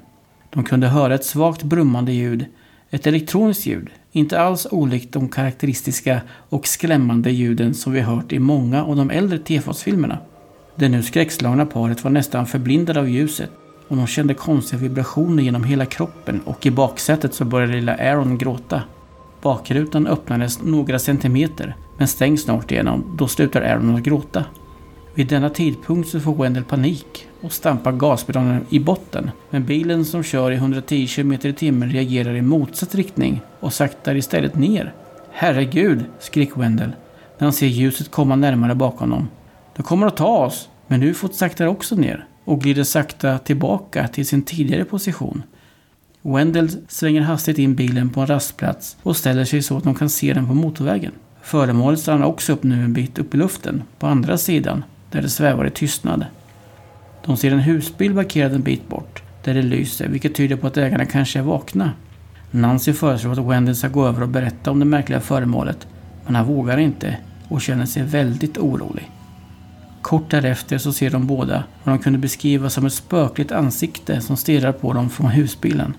De 0.50 0.64
kunde 0.64 0.88
höra 0.88 1.14
ett 1.14 1.25
svagt 1.25 1.62
brummande 1.62 2.12
ljud. 2.12 2.45
Ett 2.90 3.07
elektroniskt 3.07 3.66
ljud. 3.66 3.90
Inte 4.12 4.40
alls 4.40 4.66
olikt 4.71 5.12
de 5.12 5.28
karaktäristiska 5.28 6.21
och 6.49 6.66
skrämmande 6.66 7.31
ljuden 7.31 7.75
som 7.75 7.93
vi 7.93 8.00
hört 8.00 8.33
i 8.33 8.38
många 8.38 8.85
av 8.85 8.97
de 8.97 9.11
äldre 9.11 9.38
Tefos-filmerna. 9.38 10.19
Det 10.76 10.88
nu 10.88 11.02
skräckslagna 11.02 11.66
paret 11.66 12.04
var 12.04 12.11
nästan 12.11 12.47
förblindade 12.47 13.00
av 13.00 13.09
ljuset 13.09 13.50
och 13.88 13.97
de 13.97 14.07
kände 14.07 14.35
konstiga 14.35 14.83
vibrationer 14.83 15.43
genom 15.43 15.64
hela 15.64 15.87
kroppen 15.87 16.41
och 16.45 16.67
i 16.67 16.71
baksätet 16.71 17.35
så 17.35 17.45
började 17.45 17.73
lilla 17.73 17.95
Aaron 17.95 18.38
gråta. 18.38 18.83
Bakrutan 19.43 20.07
öppnades 20.07 20.62
några 20.62 20.99
centimeter 20.99 21.76
men 21.99 22.09
stängs 22.09 22.43
snart 22.43 22.73
igen 22.73 23.05
då 23.17 23.29
slutar 23.29 23.62
Aaron 23.62 23.97
att 23.97 24.03
gråta. 24.03 24.45
Vid 25.14 25.26
denna 25.26 25.50
tidpunkt 25.50 26.09
så 26.09 26.21
får 26.21 26.35
Wendell 26.35 26.64
panik 26.64 27.29
och 27.41 27.53
stampar 27.53 27.93
gaspedalen 27.93 28.67
i 28.69 28.81
botten. 28.81 29.31
Men 29.50 29.64
bilen 29.64 30.05
som 30.05 30.23
kör 30.23 30.50
i 30.50 30.55
110 30.55 31.07
km 31.07 31.33
i 31.33 31.53
timmen 31.53 31.91
reagerar 31.91 32.35
i 32.35 32.43
motsatt 32.43 32.95
riktning 32.95 33.41
och 33.61 33.73
saktar 33.73 34.14
istället 34.14 34.57
ner. 34.57 34.95
Herregud, 35.33 36.05
skrek 36.21 36.57
Wendell 36.57 36.93
när 37.38 37.47
han 37.47 37.53
ser 37.53 37.67
ljuset 37.67 38.11
komma 38.11 38.37
närmare 38.37 38.75
bakom 38.75 39.11
dem. 39.11 39.29
De 39.76 39.83
kommer 39.83 40.07
att 40.07 40.17
ta 40.17 40.47
oss, 40.47 40.69
men 40.87 41.00
nu 41.00 41.14
fått 41.14 41.35
saktar 41.35 41.67
också 41.67 41.95
ner 41.97 42.26
och 42.44 42.60
glider 42.60 42.84
sakta 42.84 43.38
tillbaka 43.38 44.08
till 44.08 44.26
sin 44.26 44.42
tidigare 44.42 44.84
position. 44.84 45.42
Wendell 46.22 46.70
svänger 46.88 47.20
hastigt 47.20 47.58
in 47.58 47.74
bilen 47.74 48.10
på 48.10 48.20
en 48.20 48.26
rastplats 48.26 48.96
och 49.02 49.16
ställer 49.16 49.44
sig 49.44 49.62
så 49.62 49.76
att 49.76 49.84
de 49.84 49.94
kan 49.94 50.08
se 50.08 50.34
den 50.34 50.46
på 50.46 50.54
motorvägen. 50.54 51.12
Föremålet 51.42 52.00
stannar 52.00 52.26
också 52.26 52.52
upp 52.52 52.62
nu 52.62 52.84
en 52.84 52.92
bit 52.92 53.18
upp 53.18 53.34
i 53.34 53.36
luften, 53.36 53.82
på 53.98 54.06
andra 54.06 54.38
sidan, 54.38 54.84
där 55.10 55.22
det 55.22 55.28
svävar 55.28 55.66
i 55.66 55.70
tystnad. 55.70 56.26
De 57.24 57.36
ser 57.36 57.50
en 57.50 57.60
husbil 57.60 58.14
parkerad 58.14 58.52
en 58.52 58.62
bit 58.62 58.88
bort, 58.88 59.22
där 59.44 59.54
det 59.54 59.62
lyser, 59.62 60.08
vilket 60.08 60.34
tyder 60.34 60.56
på 60.56 60.66
att 60.66 60.76
ägarna 60.76 61.04
kanske 61.04 61.38
är 61.38 61.42
vakna. 61.42 61.92
Nancy 62.50 62.92
föreslår 62.92 63.32
att 63.32 63.38
Wendell 63.38 63.76
ska 63.76 63.88
gå 63.88 64.06
över 64.06 64.22
och 64.22 64.28
berätta 64.28 64.70
om 64.70 64.78
det 64.78 64.84
märkliga 64.84 65.20
föremålet, 65.20 65.86
men 66.26 66.34
han 66.34 66.46
vågar 66.46 66.78
inte 66.78 67.16
och 67.48 67.62
känner 67.62 67.86
sig 67.86 68.02
väldigt 68.02 68.58
orolig. 68.58 69.10
Kort 70.04 70.30
därefter 70.30 70.78
så 70.78 70.92
ser 70.92 71.11
de 71.11 71.26
båda 71.26 71.64
vad 71.84 71.94
de 71.94 72.02
kunde 72.02 72.18
beskriva 72.18 72.70
som 72.70 72.87
ett 72.87 72.92
spökligt 72.92 73.52
ansikte 73.52 74.20
som 74.20 74.37
stirrar 74.37 74.73
på 74.73 74.92
dem 74.92 75.11
från 75.11 75.26
husbilen. 75.26 75.96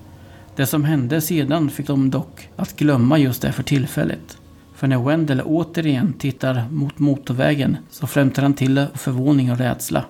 Det 0.56 0.66
som 0.66 0.84
hände 0.84 1.22
sedan 1.22 1.70
fick 1.70 1.88
de 1.88 2.10
dock 2.10 2.50
att 2.56 2.76
glömma 2.76 3.18
just 3.18 3.42
det 3.42 3.52
för 3.52 3.64
tillfället. 3.64 4.38
För 4.76 4.88
när 4.88 4.98
Wendell 4.98 5.42
återigen 5.42 6.14
tittar 6.14 6.70
mot 6.70 7.00
motorvägen 7.00 7.78
så 7.90 8.08
flämtar 8.08 8.44
han 8.44 8.54
till 8.54 8.78
av 8.78 8.88
förvåning 8.94 9.52
och 9.52 9.58
rädsla. 9.58 10.06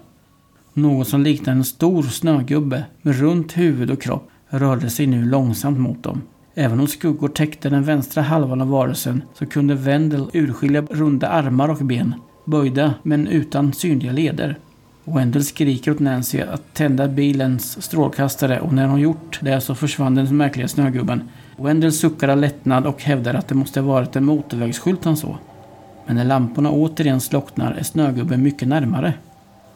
Något 0.73 1.07
som 1.07 1.23
liknar 1.23 1.53
en 1.53 1.65
stor 1.65 2.03
snögubbe 2.03 2.83
med 3.01 3.19
runt 3.19 3.57
huvud 3.57 3.91
och 3.91 4.01
kropp 4.01 4.29
rörde 4.49 4.89
sig 4.89 5.07
nu 5.07 5.25
långsamt 5.25 5.79
mot 5.79 6.03
dem. 6.03 6.21
Även 6.55 6.79
om 6.79 6.87
skuggor 6.87 7.27
täckte 7.27 7.69
den 7.69 7.83
vänstra 7.83 8.23
halvan 8.23 8.61
av 8.61 8.67
varelsen 8.67 9.23
så 9.33 9.45
kunde 9.45 9.75
Wendell 9.75 10.29
urskilja 10.33 10.81
runda 10.81 11.29
armar 11.29 11.69
och 11.69 11.85
ben, 11.85 12.15
böjda 12.45 12.93
men 13.03 13.27
utan 13.27 13.73
synliga 13.73 14.11
leder. 14.11 14.57
Wendell 15.03 15.43
skriker 15.43 15.91
åt 15.91 15.99
Nancy 15.99 16.41
att 16.41 16.73
tända 16.73 17.07
bilens 17.07 17.83
strålkastare 17.83 18.59
och 18.59 18.73
när 18.73 18.87
hon 18.87 18.99
gjort 18.99 19.39
det 19.41 19.61
så 19.61 19.75
försvann 19.75 20.15
den 20.15 20.37
märkliga 20.37 20.67
snögubben. 20.67 21.29
Wendell 21.57 21.91
suckar 21.91 22.27
av 22.27 22.37
lättnad 22.37 22.85
och 22.85 23.03
hävdar 23.03 23.33
att 23.33 23.47
det 23.47 23.55
måste 23.55 23.81
varit 23.81 24.15
en 24.15 24.25
motorvägsskylt 24.25 25.05
han 25.05 25.17
såg. 25.17 25.35
Men 26.05 26.15
när 26.15 26.25
lamporna 26.25 26.71
återigen 26.71 27.21
slocknar 27.21 27.71
är 27.71 27.83
snögubben 27.83 28.43
mycket 28.43 28.67
närmare. 28.67 29.13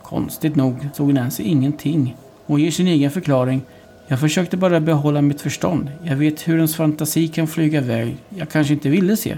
Konstigt 0.04 0.56
nog 0.56 0.88
såg 0.94 1.14
Nancy 1.14 1.44
ingenting. 1.44 2.16
Hon 2.46 2.62
ger 2.62 2.72
sin 2.72 2.88
egen 2.88 3.12
förklaring. 3.12 3.62
Jag 4.08 4.20
försökte 4.20 4.58
bara 4.58 4.80
behålla 4.80 5.22
mitt 5.22 5.42
förstånd. 5.42 5.92
Jag 6.04 6.16
vet 6.16 6.48
hur 6.48 6.56
ens 6.56 6.76
fantasi 6.76 7.28
kan 7.28 7.48
flyga 7.48 7.80
iväg. 7.80 8.18
Jag 8.30 8.50
kanske 8.50 8.74
inte 8.74 8.90
ville 8.90 9.18
se. 9.18 9.38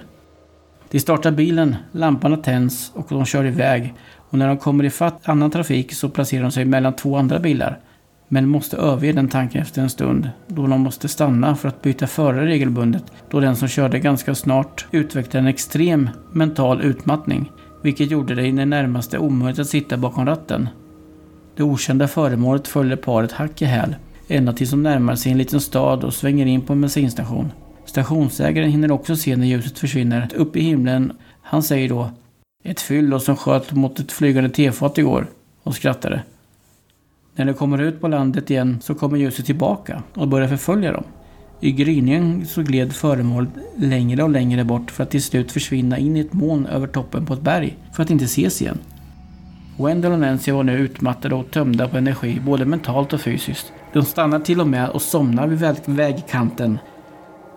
De 0.92 1.00
startar 1.00 1.32
bilen, 1.32 1.76
lamporna 1.92 2.38
tänds 2.38 2.92
och 2.96 3.06
de 3.10 3.26
kör 3.26 3.46
iväg. 3.46 3.94
Och 4.30 4.38
när 4.38 4.48
de 4.48 4.58
kommer 4.58 4.84
ifatt 4.84 5.30
annan 5.30 5.52
trafik 5.52 5.94
så 5.94 6.10
placerar 6.10 6.42
de 6.42 6.52
sig 6.52 6.66
mellan 6.66 6.96
två 6.96 7.18
andra 7.18 7.40
bilar. 7.40 7.80
Men 8.28 8.50
måste 8.50 8.78
överge 8.78 9.14
den 9.14 9.30
tanken 9.30 9.62
efter 9.62 9.82
en 9.82 9.90
stund 9.90 10.30
då 10.48 10.68
de 10.68 10.82
måste 10.82 11.08
stanna 11.08 11.56
för 11.56 11.70
att 11.70 11.82
byta 11.82 12.08
förare 12.08 12.46
regelbundet 12.46 13.04
då 13.30 13.40
den 13.40 13.56
som 13.56 13.68
körde 13.68 14.00
ganska 14.00 14.36
snart 14.36 14.86
utvecklade 14.92 15.40
en 15.40 15.48
extrem 15.48 16.10
mental 16.32 16.82
utmattning 16.82 17.52
vilket 17.84 18.12
gjorde 18.12 18.36
det 18.36 18.48
i 18.48 18.52
det 18.52 18.66
närmaste 18.66 19.18
omöjligt 19.18 19.60
att 19.60 19.68
sitta 19.68 19.98
bakom 19.98 20.26
ratten. 20.26 20.70
Det 21.56 21.64
okända 21.64 22.08
föremålet 22.08 22.68
följde 22.68 22.98
paret 22.98 23.32
hack 23.32 23.62
i 23.62 23.66
häl 23.66 23.96
ända 24.28 24.54
tills 24.54 24.72
de 24.72 24.84
närmar 24.84 25.16
sig 25.16 25.32
en 25.32 25.38
liten 25.38 25.62
stad 25.62 26.04
och 26.04 26.14
svänger 26.14 26.46
in 26.46 26.62
på 26.62 26.74
en 26.74 26.82
bensinstation. 26.82 27.52
Stationsägaren 27.86 28.70
hinner 28.70 28.92
också 28.92 29.16
se 29.16 29.36
när 29.36 29.48
ljuset 29.48 29.80
försvinner 29.80 30.30
upp 30.36 30.56
i 30.56 30.62
himlen. 30.62 31.14
Han 31.42 31.64
säger 31.64 31.90
då 31.90 32.10
ett 32.64 32.82
fyllo 32.82 33.20
som 33.20 33.36
sköt 33.36 33.72
mot 33.72 34.00
ett 34.00 34.12
flygande 34.12 34.50
tefat 34.50 34.98
igår 34.98 35.28
och 35.64 35.76
skrattade. 35.76 36.24
När 37.36 37.46
de 37.46 37.54
kommer 37.54 37.82
ut 37.82 38.02
på 38.02 38.08
landet 38.08 38.52
igen 38.52 38.80
så 38.82 38.96
kommer 38.96 39.18
ljuset 39.18 39.46
tillbaka 39.46 40.04
och 40.14 40.28
börjar 40.28 40.48
förfölja 40.48 40.92
dem. 40.92 41.04
I 41.60 41.72
gryningen 41.72 42.46
så 42.46 42.62
gled 42.62 42.94
föremålet 42.94 43.50
längre 43.76 44.24
och 44.24 44.30
längre 44.30 44.64
bort 44.64 44.92
för 44.92 45.04
att 45.04 45.12
till 45.12 45.24
slut 45.24 45.52
försvinna 45.52 45.98
in 45.98 46.18
i 46.18 46.20
ett 46.20 46.34
moln 46.34 46.66
över 46.66 46.88
toppen 46.88 47.26
på 47.26 47.34
ett 47.34 47.42
berg 47.42 47.78
för 47.94 48.04
att 48.04 48.10
inte 48.10 48.26
ses 48.26 48.62
igen. 48.62 48.78
Wendell 49.78 50.12
och 50.12 50.20
Nancy 50.20 50.52
var 50.52 50.64
nu 50.64 50.78
utmattade 50.78 51.36
och 51.36 51.52
tömda 51.52 51.88
på 51.88 51.98
energi 51.98 52.42
både 52.46 52.66
mentalt 52.66 53.14
och 53.14 53.22
fysiskt. 53.22 53.74
De 53.94 54.04
stannar 54.04 54.40
till 54.40 54.62
och 54.62 54.68
med 54.68 54.90
och 54.90 55.02
somnar 55.02 55.48
vid 55.48 55.96
vägkanten. 55.96 56.80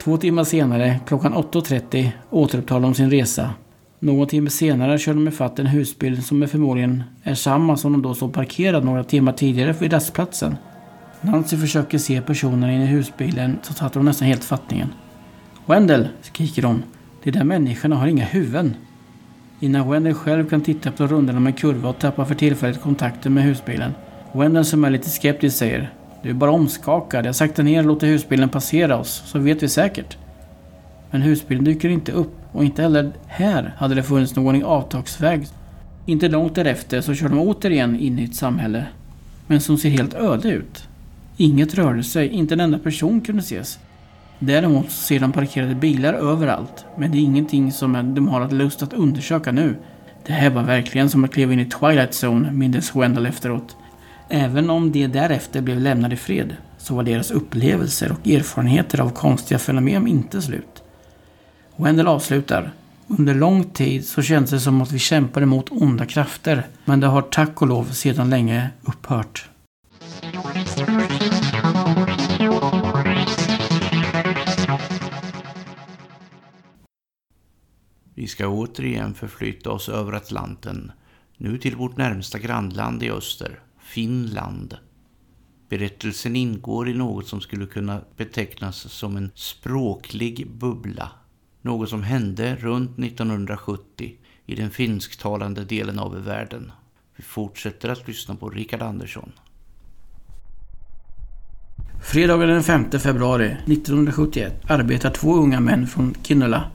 Två 0.05 0.17
timmar 0.17 0.45
senare, 0.45 1.01
klockan 1.07 1.35
8.30, 1.35 2.11
återupptar 2.31 2.81
de 2.81 2.95
sin 2.95 3.11
resa. 3.11 3.51
Någon 3.99 4.29
timme 4.29 4.51
senare 4.51 4.99
kör 4.99 5.15
de 5.15 5.29
ifatt 5.29 5.59
en 5.59 5.67
husbil 5.67 6.25
som 6.25 6.43
är 6.43 6.47
förmodligen 6.47 7.03
är 7.23 7.35
samma 7.35 7.77
som 7.77 7.93
de 7.93 8.03
då 8.03 8.15
såg 8.15 8.33
parkerad 8.33 8.85
några 8.85 9.05
timmar 9.05 9.33
tidigare 9.33 9.73
vid 9.73 9.93
rastplatsen. 9.93 10.57
Nancy 11.21 11.57
försöker 11.57 11.99
se 11.99 12.21
personerna 12.21 12.73
inne 12.73 12.85
i 12.85 12.87
husbilen 12.87 13.59
så 13.63 13.75
tappar 13.75 14.01
hon 14.01 14.05
nästan 14.05 14.29
helt 14.29 14.45
fattningen. 14.45 14.89
Wendell, 15.67 16.09
skriker 16.23 16.63
hon. 16.63 16.83
De 17.23 17.31
där 17.31 17.45
människorna 17.45 17.97
har 17.97 18.07
inga 18.07 18.25
huvuden. 18.25 18.77
Innan 19.61 19.91
Wendell 19.91 20.15
själv 20.15 20.49
kan 20.49 20.61
titta 20.61 20.93
på 20.93 21.07
rundorna 21.07 21.41
med 21.41 21.59
kurva 21.59 21.89
och 21.89 21.99
tappar 21.99 22.25
för 22.25 22.35
tillfället 22.35 22.83
kontakten 22.83 23.35
med 23.35 23.45
husbilen. 23.45 23.93
Wendell 24.33 24.65
som 24.65 24.85
är 24.85 24.91
lite 24.91 25.11
skeptisk 25.11 25.57
säger 25.57 25.93
du 26.25 26.31
är 26.31 26.35
bara 26.35 26.51
omskakad. 26.51 27.27
Jag 27.27 27.35
saktar 27.35 27.63
ner 27.63 27.79
och 27.79 27.85
låter 27.85 28.07
husbilen 28.07 28.49
passera 28.49 28.97
oss, 28.97 29.23
så 29.27 29.39
vet 29.39 29.63
vi 29.63 29.69
säkert. 29.69 30.17
Men 31.11 31.23
husbilen 31.23 31.65
dyker 31.65 31.89
inte 31.89 32.13
upp 32.13 32.35
och 32.53 32.65
inte 32.65 32.83
heller 32.83 33.13
här 33.27 33.75
hade 33.77 33.95
det 33.95 34.03
funnits 34.03 34.37
någon 34.37 34.65
avtagsväg. 34.65 35.47
Inte 36.07 36.29
långt 36.29 36.55
därefter 36.55 37.01
så 37.01 37.15
kör 37.15 37.29
de 37.29 37.39
återigen 37.39 38.01
in 38.01 38.19
i 38.19 38.25
ett 38.25 38.35
samhälle. 38.35 38.87
Men 39.47 39.61
som 39.61 39.79
ser 39.79 39.89
helt 39.89 40.15
öde 40.15 40.49
ut. 40.49 40.89
Inget 41.37 41.75
rörde 41.75 42.03
sig, 42.03 42.29
inte 42.29 42.55
en 42.55 42.61
enda 42.61 42.79
person 42.79 43.21
kunde 43.21 43.41
ses. 43.43 43.79
Däremot 44.39 44.91
ser 44.91 45.21
de 45.21 45.33
parkerade 45.33 45.75
bilar 45.75 46.15
överallt, 46.15 46.85
men 46.97 47.11
det 47.11 47.19
är 47.19 47.23
ingenting 47.23 47.73
som 47.73 48.15
de 48.15 48.29
har 48.29 48.51
lust 48.51 48.83
att 48.83 48.93
undersöka 48.93 49.53
nu. 49.53 49.77
Det 50.27 50.33
här 50.33 50.51
var 50.51 50.63
verkligen 50.63 51.11
som 51.11 51.25
att 51.25 51.33
kliva 51.33 51.53
in 51.53 51.61
i 51.61 51.67
Twilight 51.67 52.25
Zone, 52.25 52.53
mindes 52.53 52.97
Wendell 52.97 53.27
efteråt. 53.27 53.77
Även 54.29 54.71
om 54.71 54.93
de 54.93 55.07
därefter 55.07 55.61
blev 55.61 55.81
lämnade 55.81 56.15
i 56.15 56.19
fred, 56.19 56.57
så 56.79 56.95
var 56.95 57.03
deras 57.03 57.31
upplevelser 57.31 58.13
och 58.13 58.29
erfarenheter 58.29 59.01
av 59.01 59.11
konstiga 59.11 59.59
fenomen 59.59 60.07
inte 60.07 60.43
slut. 60.43 60.83
Wendell 61.77 62.09
avslutar. 62.09 62.73
Under 63.07 63.35
lång 63.35 63.65
tid 63.65 64.07
så 64.07 64.23
kändes 64.23 64.51
det 64.51 64.61
som 64.61 64.83
att 64.83 64.93
vi 64.93 64.99
kämpade 64.99 65.47
mot 65.47 65.73
onda 65.73 66.07
krafter, 66.07 66.67
men 66.85 67.01
det 67.01 67.07
har 67.07 67.23
tack 67.23 67.63
och 67.63 67.69
lov 67.69 67.85
sedan 67.85 68.31
länge 68.31 68.71
upphört. 68.83 69.49
Vi 78.15 78.27
ska 78.27 78.49
återigen 78.49 79.15
förflytta 79.15 79.71
oss 79.71 79.89
över 79.89 80.13
Atlanten, 80.13 80.93
nu 81.37 81.59
till 81.59 81.77
vårt 81.77 81.97
närmsta 81.97 82.39
grannland 82.39 83.03
i 83.03 83.11
öster, 83.11 83.61
Finland. 83.85 84.77
Berättelsen 85.69 86.37
ingår 86.37 86.89
i 86.89 86.95
något 86.95 87.27
som 87.27 87.41
skulle 87.41 87.67
kunna 87.67 88.01
betecknas 88.17 88.77
som 88.77 89.17
en 89.17 89.31
språklig 89.35 90.47
bubbla. 90.51 91.11
Något 91.63 91.89
som 91.89 92.03
hände 92.03 92.57
runt 92.57 92.99
1970 92.99 94.15
i 94.47 94.55
den 94.55 94.71
finsktalande 94.71 95.65
delen 95.65 95.99
av 95.99 96.25
världen. 96.25 96.73
Vi 97.17 97.23
fortsätter 97.23 97.89
att 97.89 98.09
lyssna 98.09 98.35
på 98.35 98.51
Rickard 98.51 98.83
Andersson. 98.83 99.33
Fredagen 102.03 102.49
den 102.49 102.63
5 102.63 102.91
februari 102.91 103.47
1971 103.47 104.63
arbetar 104.69 105.11
två 105.11 105.35
unga 105.37 105.61
män 105.61 105.87
från 105.87 106.15
Kinnula 106.23 106.71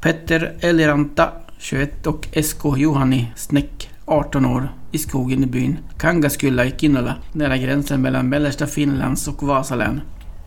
Petter 0.00 0.56
Eliranta, 0.60 1.32
21 1.58 2.06
och 2.06 2.28
SK 2.42 2.64
Juhani 2.76 3.32
Snäck, 3.36 3.90
18 4.04 4.44
år, 4.44 4.68
i 4.92 4.98
skogen 4.98 5.44
i 5.44 5.46
byn 5.46 5.78
Kangaskylla 5.98 6.64
i 6.64 6.70
Kinnula, 6.78 7.14
nära 7.32 7.56
gränsen 7.56 8.02
mellan 8.02 8.28
mellersta 8.28 8.66
Finlands 8.66 9.28
och 9.28 9.42
Vasalän. 9.42 10.00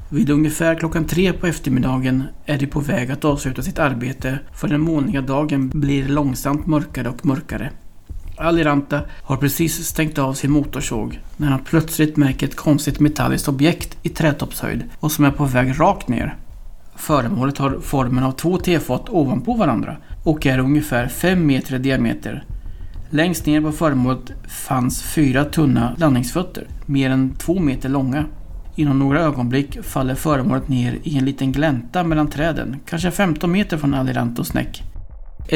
Vid 0.09 0.29
ungefär 0.29 0.75
klockan 0.75 1.05
tre 1.05 1.33
på 1.33 1.47
eftermiddagen 1.47 2.23
är 2.45 2.57
de 2.57 2.67
på 2.67 2.79
väg 2.79 3.11
att 3.11 3.25
avsluta 3.25 3.61
sitt 3.61 3.79
arbete 3.79 4.39
för 4.53 4.67
den 4.67 4.81
molniga 4.81 5.21
dagen 5.21 5.69
blir 5.73 6.07
långsamt 6.07 6.65
mörkare 6.65 7.09
och 7.09 7.25
mörkare. 7.25 7.71
Aliranta 8.37 9.01
har 9.23 9.37
precis 9.37 9.87
stängt 9.87 10.17
av 10.17 10.33
sin 10.33 10.51
motorsåg 10.51 11.19
när 11.37 11.47
han 11.47 11.59
plötsligt 11.59 12.17
märker 12.17 12.47
ett 12.47 12.55
konstigt 12.55 12.99
metalliskt 12.99 13.47
objekt 13.47 13.97
i 14.03 14.09
trätoppshöjd 14.09 14.83
och 14.99 15.11
som 15.11 15.25
är 15.25 15.31
på 15.31 15.45
väg 15.45 15.79
rakt 15.79 16.07
ner. 16.07 16.35
Föremålet 16.95 17.57
har 17.57 17.79
formen 17.81 18.23
av 18.23 18.31
två 18.31 18.57
tefat 18.57 19.09
ovanpå 19.09 19.53
varandra 19.53 19.97
och 20.23 20.45
är 20.45 20.59
ungefär 20.59 21.07
5 21.07 21.45
meter 21.45 21.75
i 21.75 21.79
diameter. 21.79 22.43
Längst 23.09 23.45
ner 23.45 23.61
på 23.61 23.71
föremålet 23.71 24.31
fanns 24.47 25.01
fyra 25.01 25.45
tunna 25.45 25.95
landningsfötter, 25.97 26.67
mer 26.85 27.09
än 27.09 27.35
två 27.35 27.59
meter 27.59 27.89
långa. 27.89 28.25
Inom 28.75 28.99
några 28.99 29.21
ögonblick 29.21 29.83
faller 29.83 30.15
föremålet 30.15 30.69
ner 30.69 30.99
i 31.03 31.17
en 31.17 31.25
liten 31.25 31.51
glänta 31.51 32.03
mellan 32.03 32.29
träden, 32.29 32.79
kanske 32.85 33.11
15 33.11 33.51
meter 33.51 33.77
från 33.77 33.93
Alirantos 33.93 34.39
och 34.39 34.47
Snäck. 34.47 34.83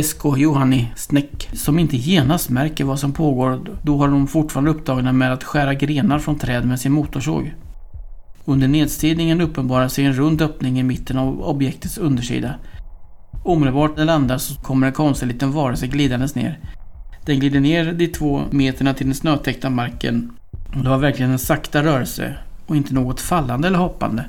SK 0.04 0.38
Johanni 0.38 0.92
Snäck 0.96 1.50
som 1.54 1.80
inte 1.80 1.98
genast 1.98 2.50
märker 2.50 2.84
vad 2.84 3.00
som 3.00 3.12
pågår 3.12 3.62
då 3.84 3.98
har 3.98 4.08
de 4.08 4.28
fortfarande 4.28 4.72
upptagna 4.72 5.12
med 5.12 5.34
att 5.34 5.44
skära 5.44 5.74
grenar 5.74 6.20
från 6.20 6.40
träd 6.40 6.66
med 6.66 6.80
sin 6.80 6.92
motorsåg. 6.92 7.54
Under 8.46 8.68
nedstigningen 8.68 9.42
uppenbarar 9.42 9.88
sig 9.88 10.06
en 10.06 10.14
rund 10.14 10.42
öppning 10.42 10.80
i 10.80 10.84
mitten 10.84 11.18
av 11.18 11.42
objektets 11.42 11.98
undersida. 11.98 12.56
Omedelbart 13.44 13.92
när 13.92 13.98
den 13.98 14.08
landar 14.08 14.38
så 14.38 14.62
kommer 14.62 14.88
en 14.88 14.94
konstig 14.94 15.28
liten 15.28 15.52
varelse 15.52 15.88
glidandes 15.88 16.36
ner. 16.36 16.60
Den 17.30 17.40
glider 17.40 17.60
ner 17.60 17.94
de 17.94 18.08
två 18.08 18.44
meterna 18.52 18.94
till 18.94 19.06
den 19.06 19.16
snötäckta 19.16 19.70
marken. 19.70 20.32
Och 20.76 20.84
det 20.84 20.90
var 20.90 20.98
verkligen 20.98 21.32
en 21.32 21.40
sakta 21.40 21.84
rörelse 21.84 22.36
och 22.66 22.76
inte 22.76 22.94
något 22.94 23.22
fallande 23.22 23.68
eller 23.68 23.78
hoppande. 23.78 24.26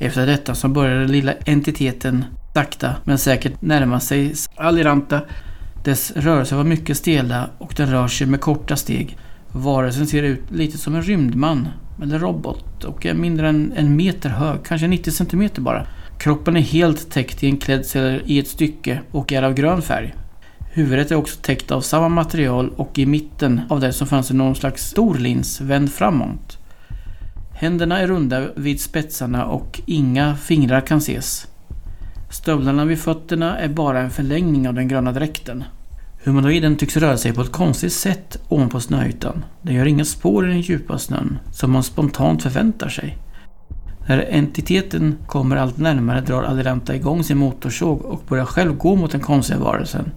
Efter 0.00 0.26
detta 0.26 0.54
så 0.54 0.68
började 0.68 1.00
den 1.00 1.12
lilla 1.12 1.32
entiteten 1.46 2.24
sakta 2.54 2.94
men 3.04 3.18
säkert 3.18 3.62
närma 3.62 4.00
sig 4.00 4.34
Aliranta. 4.56 5.20
Dess 5.84 6.12
rörelser 6.16 6.56
var 6.56 6.64
mycket 6.64 6.96
stela 6.96 7.50
och 7.58 7.74
den 7.76 7.90
rör 7.90 8.08
sig 8.08 8.26
med 8.26 8.40
korta 8.40 8.76
steg. 8.76 9.18
Varelsen 9.52 10.06
ser 10.06 10.22
ut 10.22 10.50
lite 10.50 10.78
som 10.78 10.94
en 10.94 11.02
rymdman 11.02 11.68
eller 12.02 12.18
robot 12.18 12.84
och 12.84 13.06
är 13.06 13.14
mindre 13.14 13.48
än 13.48 13.72
en 13.76 13.96
meter 13.96 14.28
hög, 14.28 14.64
kanske 14.64 14.88
90 14.88 15.10
centimeter 15.10 15.60
bara. 15.60 15.86
Kroppen 16.18 16.56
är 16.56 16.60
helt 16.60 17.10
täckt 17.10 17.42
i 17.42 17.46
en 17.46 17.56
klädsel 17.56 18.22
i 18.26 18.38
ett 18.38 18.48
stycke 18.48 19.00
och 19.10 19.32
är 19.32 19.42
av 19.42 19.54
grön 19.54 19.82
färg. 19.82 20.14
Huvudet 20.76 21.10
är 21.10 21.14
också 21.14 21.40
täckt 21.40 21.70
av 21.70 21.80
samma 21.80 22.08
material 22.08 22.72
och 22.76 22.98
i 22.98 23.06
mitten 23.06 23.60
av 23.68 23.80
det 23.80 23.92
så 23.92 24.06
fanns 24.06 24.28
det 24.28 24.34
någon 24.34 24.54
slags 24.54 24.82
stor 24.82 25.14
lins 25.14 25.60
vänd 25.60 25.92
framåt. 25.92 26.58
Händerna 27.54 28.00
är 28.00 28.06
runda 28.06 28.46
vid 28.56 28.80
spetsarna 28.80 29.44
och 29.44 29.80
inga 29.86 30.36
fingrar 30.36 30.80
kan 30.80 30.98
ses. 30.98 31.46
Stövlarna 32.30 32.84
vid 32.84 32.98
fötterna 32.98 33.58
är 33.58 33.68
bara 33.68 34.00
en 34.00 34.10
förlängning 34.10 34.68
av 34.68 34.74
den 34.74 34.88
gröna 34.88 35.12
dräkten. 35.12 35.64
Humanoiden 36.24 36.76
tycks 36.76 36.96
röra 36.96 37.16
sig 37.16 37.32
på 37.32 37.40
ett 37.40 37.52
konstigt 37.52 37.92
sätt 37.92 38.38
ovanpå 38.48 38.80
snöytan. 38.80 39.44
Den 39.62 39.74
gör 39.74 39.86
inga 39.86 40.04
spår 40.04 40.46
i 40.46 40.48
den 40.48 40.60
djupa 40.60 40.98
snön, 40.98 41.38
som 41.52 41.70
man 41.70 41.82
spontant 41.82 42.42
förväntar 42.42 42.88
sig. 42.88 43.18
När 44.08 44.26
entiteten 44.30 45.18
kommer 45.26 45.56
allt 45.56 45.78
närmare 45.78 46.20
drar 46.20 46.42
Adelanta 46.42 46.94
igång 46.96 47.24
sin 47.24 47.38
motorsåg 47.38 48.04
och 48.04 48.22
börjar 48.28 48.44
själv 48.44 48.76
gå 48.76 48.96
mot 48.96 49.10
den 49.10 49.20
konstiga 49.20 49.58
varelsen. 49.58 50.10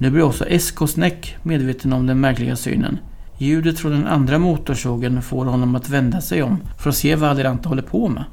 Nu 0.00 0.10
blir 0.10 0.22
också 0.22 0.44
SK 0.58 0.88
Snäck 0.88 1.36
medveten 1.42 1.92
om 1.92 2.06
den 2.06 2.20
märkliga 2.20 2.56
synen. 2.56 2.98
Ljudet 3.38 3.78
från 3.78 3.92
den 3.92 4.06
andra 4.06 4.38
motorsågen 4.38 5.22
får 5.22 5.44
honom 5.44 5.74
att 5.74 5.88
vända 5.88 6.20
sig 6.20 6.42
om 6.42 6.60
för 6.78 6.90
att 6.90 6.96
se 6.96 7.16
vad 7.16 7.30
Adelanta 7.30 7.68
håller 7.68 7.82
på 7.82 8.08
med. 8.08 8.24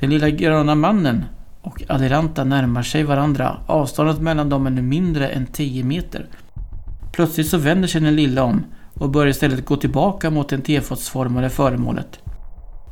Den 0.00 0.10
lilla 0.10 0.30
gröna 0.30 0.74
mannen 0.74 1.24
och 1.62 1.82
Adelanta 1.88 2.44
närmar 2.44 2.82
sig 2.82 3.04
varandra. 3.04 3.56
Avståndet 3.66 4.20
mellan 4.20 4.48
dem 4.48 4.66
är 4.66 4.70
nu 4.70 4.82
mindre 4.82 5.28
än 5.28 5.46
10 5.46 5.84
meter. 5.84 6.26
Plötsligt 7.12 7.48
så 7.48 7.58
vänder 7.58 7.88
sig 7.88 8.00
den 8.00 8.16
lilla 8.16 8.42
om 8.42 8.64
och 8.94 9.10
börjar 9.10 9.30
istället 9.30 9.64
gå 9.64 9.76
tillbaka 9.76 10.30
mot 10.30 10.48
det 10.48 10.58
tefatsformade 10.58 11.50
föremålet. 11.50 12.18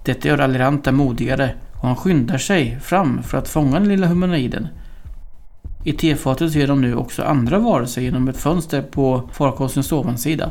Detta 0.04 0.28
gör 0.28 0.38
Aliranta 0.38 0.92
modigare 0.92 1.54
och 1.72 1.86
han 1.86 1.96
skyndar 1.96 2.38
sig 2.38 2.80
fram 2.80 3.22
för 3.22 3.38
att 3.38 3.48
fånga 3.48 3.78
den 3.78 3.88
lilla 3.88 4.06
humanoiden. 4.06 4.68
I 5.84 5.92
tefatet 5.92 6.52
ser 6.52 6.66
de 6.66 6.80
nu 6.80 6.94
också 6.94 7.22
andra 7.22 7.58
varelser 7.58 8.02
genom 8.02 8.28
ett 8.28 8.36
fönster 8.36 8.82
på 8.82 9.28
farkostens 9.32 9.92
ovansida. 9.92 10.50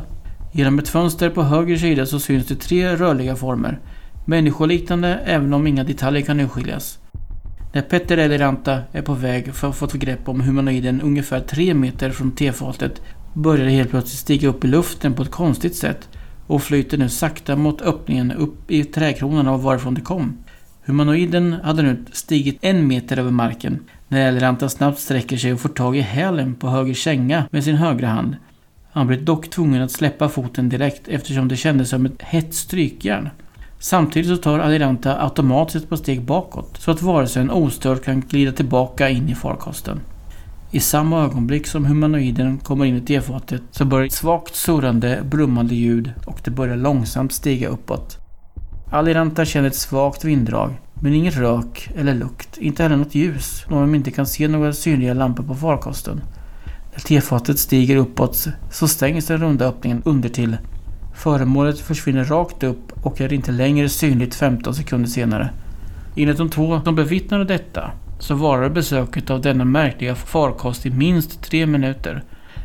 Genom 0.52 0.78
ett 0.78 0.88
fönster 0.88 1.30
på 1.30 1.42
höger 1.42 1.76
sida 1.76 2.06
så 2.06 2.20
syns 2.20 2.46
det 2.46 2.54
tre 2.54 2.96
rörliga 2.96 3.36
former. 3.36 3.80
Människoliknande 4.26 5.20
även 5.24 5.54
om 5.54 5.66
inga 5.66 5.84
detaljer 5.84 6.22
kan 6.22 6.40
urskiljas. 6.40 6.98
När 7.72 7.82
Petter 7.82 8.16
Eliranta 8.16 8.78
är 8.92 9.02
på 9.02 9.14
väg 9.14 9.54
för 9.54 9.68
att 9.68 9.76
få 9.76 9.84
ett 9.84 9.92
grepp 9.92 10.28
om 10.28 10.40
humanoiden 10.40 11.00
ungefär 11.00 11.40
tre 11.40 11.74
meter 11.74 12.10
från 12.10 12.30
tefatet 12.30 13.02
börjar 13.34 13.64
det 13.64 13.70
helt 13.70 13.90
plötsligt 13.90 14.18
stiga 14.18 14.48
upp 14.48 14.64
i 14.64 14.68
luften 14.68 15.14
på 15.14 15.22
ett 15.22 15.30
konstigt 15.30 15.76
sätt 15.76 16.08
och 16.46 16.62
flyter 16.62 16.98
nu 16.98 17.08
sakta 17.08 17.56
mot 17.56 17.82
öppningen 17.82 18.32
upp 18.32 18.70
i 18.70 18.84
trädkronorna 18.84 19.52
och 19.52 19.62
varifrån 19.62 19.94
det 19.94 20.00
kom. 20.00 20.38
Humanoiden 20.84 21.52
hade 21.52 21.82
nu 21.82 22.04
stigit 22.12 22.58
en 22.60 22.86
meter 22.86 23.18
över 23.18 23.30
marken 23.30 23.78
när 24.10 24.28
Eliranta 24.28 24.68
snabbt 24.68 24.98
sträcker 24.98 25.36
sig 25.36 25.52
och 25.52 25.60
får 25.60 25.68
tag 25.68 25.96
i 25.96 26.00
hälen 26.00 26.54
på 26.54 26.68
höger 26.68 26.94
känga 26.94 27.44
med 27.50 27.64
sin 27.64 27.76
högra 27.76 28.08
hand. 28.08 28.36
Han 28.92 29.06
blir 29.06 29.20
dock 29.20 29.50
tvungen 29.50 29.82
att 29.82 29.90
släppa 29.90 30.28
foten 30.28 30.68
direkt 30.68 31.08
eftersom 31.08 31.48
det 31.48 31.56
kändes 31.56 31.88
som 31.88 32.06
ett 32.06 32.22
hett 32.22 32.54
strykjärn. 32.54 33.30
Samtidigt 33.78 34.30
så 34.30 34.36
tar 34.36 34.58
Adiranta 34.58 35.22
automatiskt 35.22 35.88
på 35.88 35.96
steg 35.96 36.22
bakåt 36.22 36.76
så 36.78 36.90
att 36.90 37.02
varelsen 37.02 37.50
ostört 37.50 38.04
kan 38.04 38.20
glida 38.20 38.52
tillbaka 38.52 39.08
in 39.08 39.28
i 39.28 39.34
farkosten. 39.34 40.00
I 40.70 40.80
samma 40.80 41.24
ögonblick 41.24 41.66
som 41.66 41.84
humanoiden 41.84 42.58
kommer 42.58 42.84
in 42.84 42.96
i 42.96 43.00
tefatet 43.00 43.62
så 43.70 43.84
börjar 43.84 44.06
ett 44.06 44.12
svagt 44.12 44.54
surrande, 44.54 45.20
brummande 45.24 45.74
ljud 45.74 46.12
och 46.26 46.40
det 46.44 46.50
börjar 46.50 46.76
långsamt 46.76 47.32
stiga 47.32 47.68
uppåt. 47.68 48.18
Aliranta 48.92 49.44
känner 49.44 49.68
ett 49.68 49.76
svagt 49.76 50.24
vinddrag, 50.24 50.70
men 51.02 51.14
inget 51.14 51.36
rök 51.36 51.90
eller 51.96 52.14
lukt, 52.14 52.58
inte 52.58 52.82
heller 52.82 52.96
något 52.96 53.14
ljus, 53.14 53.64
då 53.68 53.80
de 53.80 53.94
inte 53.94 54.10
kan 54.10 54.26
se 54.26 54.48
några 54.48 54.72
synliga 54.72 55.14
lampor 55.14 55.44
på 55.44 55.54
farkosten. 55.54 56.20
När 56.92 57.00
tefatet 57.00 57.58
stiger 57.58 57.96
uppåt 57.96 58.48
så 58.70 58.88
stängs 58.88 59.26
den 59.26 59.38
runda 59.38 59.66
öppningen 59.66 60.02
undertill 60.04 60.56
Föremålet 61.20 61.80
försvinner 61.80 62.24
rakt 62.24 62.62
upp 62.62 63.06
och 63.06 63.20
är 63.20 63.32
inte 63.32 63.52
längre 63.52 63.88
synligt 63.88 64.34
15 64.34 64.74
sekunder 64.74 65.08
senare. 65.08 65.50
Enligt 66.16 66.36
de 66.36 66.48
två 66.48 66.80
som 66.84 66.94
bevittnade 66.94 67.44
detta 67.44 67.90
så 68.18 68.34
varade 68.34 68.70
besöket 68.70 69.30
av 69.30 69.40
denna 69.40 69.64
märkliga 69.64 70.14
farkost 70.14 70.86
i 70.86 70.90
minst 70.90 71.42
tre 71.42 71.66
minuter. 71.66 72.24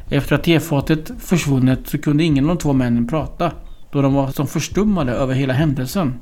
Efter 0.09 0.35
att 0.35 0.43
tefatet 0.43 1.11
försvunnit 1.19 1.87
så 1.87 1.97
kunde 1.97 2.23
ingen 2.23 2.43
av 2.43 2.55
de 2.55 2.61
två 2.61 2.73
männen 2.73 3.07
prata 3.07 3.51
då 3.91 4.01
de 4.01 4.13
var 4.13 4.31
som 4.31 4.47
förstummade 4.47 5.11
över 5.11 5.33
hela 5.33 5.53
händelsen. 5.53 6.13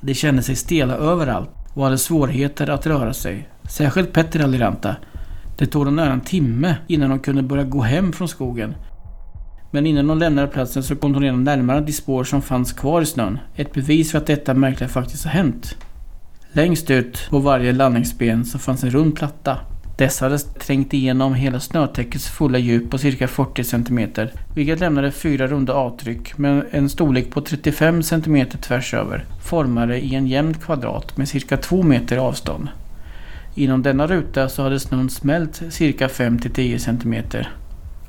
De 0.00 0.14
kände 0.14 0.42
sig 0.42 0.56
stela 0.56 0.94
överallt 0.94 1.50
och 1.74 1.84
hade 1.84 1.98
svårigheter 1.98 2.70
att 2.70 2.86
röra 2.86 3.12
sig. 3.12 3.48
Särskilt 3.68 4.12
Petter 4.12 4.40
Aliranta. 4.40 4.96
Det 5.58 5.66
tog 5.66 5.84
dem 5.84 5.96
nära 5.96 6.12
en 6.12 6.20
timme 6.20 6.76
innan 6.86 7.10
de 7.10 7.18
kunde 7.18 7.42
börja 7.42 7.64
gå 7.64 7.82
hem 7.82 8.12
från 8.12 8.28
skogen 8.28 8.74
men 9.70 9.86
innan 9.86 10.06
de 10.06 10.18
lämnade 10.18 10.48
platsen 10.48 10.82
så 10.82 10.96
kom 10.96 11.12
de 11.12 11.22
redan 11.22 11.44
närmare 11.44 11.80
de 11.80 11.92
spår 11.92 12.24
som 12.24 12.42
fanns 12.42 12.72
kvar 12.72 13.02
i 13.02 13.06
snön. 13.06 13.38
Ett 13.54 13.72
bevis 13.72 14.10
för 14.10 14.18
att 14.18 14.26
detta 14.26 14.54
märkliga 14.54 14.88
faktiskt 14.88 15.24
har 15.24 15.30
hänt. 15.30 15.76
Längst 16.52 16.90
ut 16.90 17.26
på 17.30 17.38
varje 17.38 17.72
landningsben 17.72 18.44
så 18.44 18.58
fanns 18.58 18.84
en 18.84 18.90
rund 18.90 19.16
platta. 19.16 19.58
Dessa 19.98 20.24
hade 20.24 20.38
trängt 20.38 20.94
igenom 20.94 21.34
hela 21.34 21.60
snötäckets 21.60 22.28
fulla 22.28 22.58
djup 22.58 22.90
på 22.90 22.98
cirka 22.98 23.28
40 23.28 23.64
cm, 23.64 24.10
vilket 24.54 24.80
lämnade 24.80 25.12
fyra 25.12 25.46
runda 25.46 25.72
avtryck 25.72 26.38
med 26.38 26.64
en 26.70 26.88
storlek 26.88 27.30
på 27.30 27.40
35 27.40 28.02
cm 28.02 28.48
tvärs 28.60 28.94
över, 28.94 29.24
formade 29.44 29.98
i 29.98 30.14
en 30.14 30.26
jämn 30.26 30.54
kvadrat 30.54 31.16
med 31.16 31.28
cirka 31.28 31.56
2 31.56 31.82
meter 31.82 32.16
avstånd. 32.16 32.68
Inom 33.54 33.82
denna 33.82 34.06
ruta 34.06 34.48
så 34.48 34.62
hade 34.62 34.80
snön 34.80 35.10
smält 35.10 35.62
cirka 35.70 36.06
5-10 36.06 36.78
cm 36.78 37.44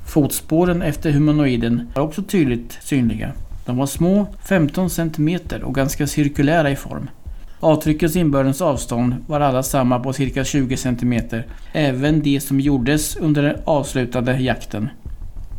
Fotspåren 0.05 0.81
efter 0.81 1.11
humanoiden 1.11 1.91
var 1.95 2.03
också 2.03 2.23
tydligt 2.23 2.77
synliga. 2.81 3.31
De 3.65 3.77
var 3.77 3.85
små, 3.85 4.27
15 4.47 4.89
cm 4.89 5.39
och 5.63 5.75
ganska 5.75 6.07
cirkulära 6.07 6.71
i 6.71 6.75
form. 6.75 7.09
Avtryckens 7.61 8.15
inbördes 8.15 8.61
avstånd 8.61 9.15
var 9.27 9.39
alla 9.39 9.63
samma 9.63 9.99
på 9.99 10.13
cirka 10.13 10.43
20 10.43 10.77
cm, 10.77 11.21
även 11.73 12.21
de 12.21 12.39
som 12.39 12.59
gjordes 12.59 13.15
under 13.15 13.43
den 13.43 13.55
avslutade 13.65 14.37
jakten. 14.37 14.89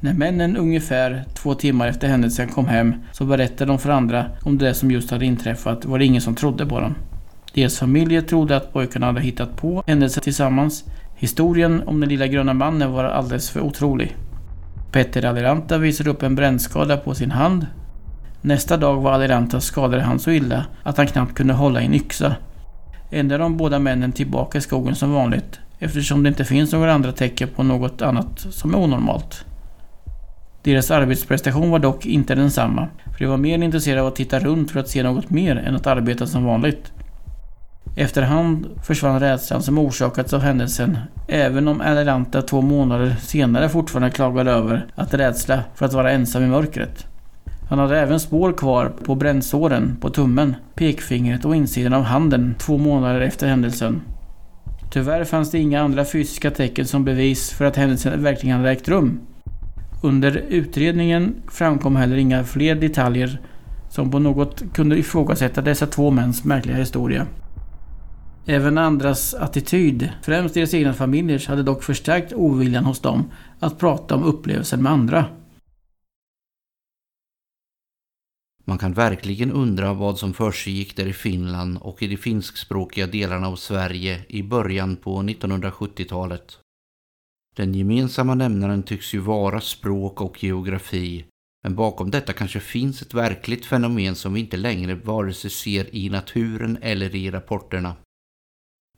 När 0.02 0.14
männen 0.14 0.56
ungefär 0.56 1.24
två 1.34 1.54
timmar 1.54 1.88
efter 1.88 2.08
händelsen 2.08 2.48
kom 2.48 2.66
hem 2.66 2.94
så 3.12 3.24
berättade 3.24 3.70
de 3.70 3.78
för 3.78 3.90
andra 3.90 4.26
om 4.42 4.58
det 4.58 4.74
som 4.74 4.90
just 4.90 5.10
hade 5.10 5.24
inträffat 5.24 5.84
var 5.84 5.98
det 5.98 6.04
ingen 6.04 6.22
som 6.22 6.34
trodde 6.34 6.66
på 6.66 6.80
dem. 6.80 6.94
Deras 7.54 7.78
familjer 7.78 8.22
trodde 8.22 8.56
att 8.56 8.72
pojkarna 8.72 9.06
hade 9.06 9.20
hittat 9.20 9.56
på 9.56 9.82
händelsen 9.86 10.22
tillsammans. 10.22 10.84
Historien 11.16 11.82
om 11.86 12.00
den 12.00 12.08
lilla 12.08 12.26
gröna 12.26 12.54
mannen 12.54 12.92
var 12.92 13.04
alldeles 13.04 13.50
för 13.50 13.60
otrolig. 13.60 14.16
Petter 14.92 15.24
Aliranta 15.24 15.78
visar 15.78 16.08
upp 16.08 16.22
en 16.22 16.34
brännskada 16.34 16.96
på 16.96 17.14
sin 17.14 17.30
hand. 17.30 17.66
Nästa 18.42 18.76
dag 18.76 19.00
var 19.00 19.12
Alirantas 19.12 19.64
skadade 19.64 20.02
han 20.02 20.18
så 20.18 20.30
illa 20.30 20.66
att 20.82 20.96
han 20.96 21.06
knappt 21.06 21.34
kunde 21.34 21.54
hålla 21.54 21.82
i 21.82 21.86
en 21.86 21.94
yxa. 21.94 22.36
Ändå 23.10 23.38
de 23.38 23.56
båda 23.56 23.78
männen 23.78 24.12
tillbaka 24.12 24.58
i 24.58 24.60
skogen 24.60 24.94
som 24.94 25.12
vanligt 25.12 25.60
eftersom 25.78 26.22
det 26.22 26.28
inte 26.28 26.44
finns 26.44 26.72
några 26.72 26.92
andra 26.92 27.12
tecken 27.12 27.48
på 27.56 27.62
något 27.62 28.02
annat 28.02 28.46
som 28.50 28.74
är 28.74 28.78
onormalt. 28.78 29.44
Deras 30.62 30.90
arbetsprestation 30.90 31.70
var 31.70 31.78
dock 31.78 32.06
inte 32.06 32.34
densamma, 32.34 32.88
för 33.12 33.18
de 33.18 33.26
var 33.26 33.36
mer 33.36 33.58
intresserade 33.58 34.00
av 34.02 34.06
att 34.06 34.16
titta 34.16 34.38
runt 34.38 34.70
för 34.70 34.80
att 34.80 34.88
se 34.88 35.02
något 35.02 35.30
mer 35.30 35.56
än 35.56 35.76
att 35.76 35.86
arbeta 35.86 36.26
som 36.26 36.44
vanligt. 36.44 36.92
Efterhand 37.96 38.66
försvann 38.82 39.20
rädslan 39.20 39.62
som 39.62 39.78
orsakats 39.78 40.32
av 40.32 40.40
händelsen, 40.40 40.98
även 41.28 41.68
om 41.68 41.80
Aleranta 41.80 42.42
två 42.42 42.60
månader 42.60 43.16
senare 43.20 43.68
fortfarande 43.68 44.10
klagade 44.10 44.50
över 44.50 44.86
att 44.94 45.14
rädsla 45.14 45.62
för 45.74 45.86
att 45.86 45.92
vara 45.92 46.10
ensam 46.10 46.42
i 46.42 46.46
mörkret. 46.46 47.06
Han 47.70 47.78
hade 47.78 48.00
även 48.00 48.20
spår 48.20 48.52
kvar 48.52 48.92
på 49.04 49.14
brännsåren 49.14 49.96
på 50.00 50.10
tummen, 50.10 50.54
pekfingret 50.74 51.44
och 51.44 51.56
insidan 51.56 51.92
av 51.92 52.02
handen 52.02 52.54
två 52.58 52.78
månader 52.78 53.20
efter 53.20 53.48
händelsen. 53.48 54.02
Tyvärr 54.90 55.24
fanns 55.24 55.50
det 55.50 55.58
inga 55.58 55.80
andra 55.80 56.04
fysiska 56.04 56.50
tecken 56.50 56.86
som 56.86 57.04
bevis 57.04 57.50
för 57.50 57.64
att 57.64 57.76
händelsen 57.76 58.22
verkligen 58.22 58.56
hade 58.56 58.70
ägt 58.70 58.88
rum. 58.88 59.20
Under 60.02 60.36
utredningen 60.48 61.34
framkom 61.48 61.96
heller 61.96 62.16
inga 62.16 62.44
fler 62.44 62.74
detaljer 62.74 63.40
som 63.88 64.10
på 64.10 64.18
något 64.18 64.62
kunde 64.74 64.98
ifrågasätta 64.98 65.60
dessa 65.60 65.86
två 65.86 66.10
mäns 66.10 66.44
märkliga 66.44 66.76
historia. 66.76 67.26
Även 68.46 68.78
andras 68.78 69.34
attityd, 69.34 70.10
främst 70.22 70.54
deras 70.54 70.74
egna 70.74 70.92
familjers, 70.92 71.48
hade 71.48 71.62
dock 71.62 71.82
förstärkt 71.82 72.32
oviljan 72.32 72.84
hos 72.84 73.00
dem 73.00 73.30
att 73.60 73.78
prata 73.78 74.14
om 74.14 74.24
upplevelsen 74.24 74.82
med 74.82 74.92
andra. 74.92 75.24
Man 78.70 78.78
kan 78.78 78.92
verkligen 78.92 79.52
undra 79.52 79.92
vad 79.92 80.18
som 80.18 80.34
försiggick 80.34 80.96
där 80.96 81.06
i 81.06 81.12
Finland 81.12 81.78
och 81.80 82.02
i 82.02 82.06
de 82.06 82.16
finskspråkiga 82.16 83.06
delarna 83.06 83.48
av 83.48 83.56
Sverige 83.56 84.22
i 84.28 84.42
början 84.42 84.96
på 84.96 85.22
1970-talet. 85.22 86.58
Den 87.56 87.74
gemensamma 87.74 88.34
nämnaren 88.34 88.82
tycks 88.82 89.14
ju 89.14 89.18
vara 89.18 89.60
språk 89.60 90.20
och 90.20 90.44
geografi, 90.44 91.24
men 91.62 91.74
bakom 91.74 92.10
detta 92.10 92.32
kanske 92.32 92.60
finns 92.60 93.02
ett 93.02 93.14
verkligt 93.14 93.66
fenomen 93.66 94.14
som 94.14 94.34
vi 94.34 94.40
inte 94.40 94.56
längre 94.56 94.94
vare 94.94 95.34
sig 95.34 95.50
ser 95.50 95.94
i 95.94 96.08
naturen 96.08 96.78
eller 96.82 97.14
i 97.14 97.30
rapporterna. 97.30 97.96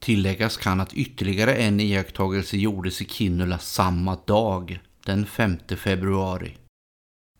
Tilläggas 0.01 0.57
kan 0.57 0.81
att 0.81 0.95
ytterligare 0.95 1.55
en 1.55 1.81
iakttagelse 1.81 2.57
gjordes 2.57 3.03
i 3.03 3.05
Kinnula 3.05 3.59
samma 3.59 4.17
dag, 4.27 4.81
den 5.05 5.27
5 5.27 5.59
februari. 5.77 6.57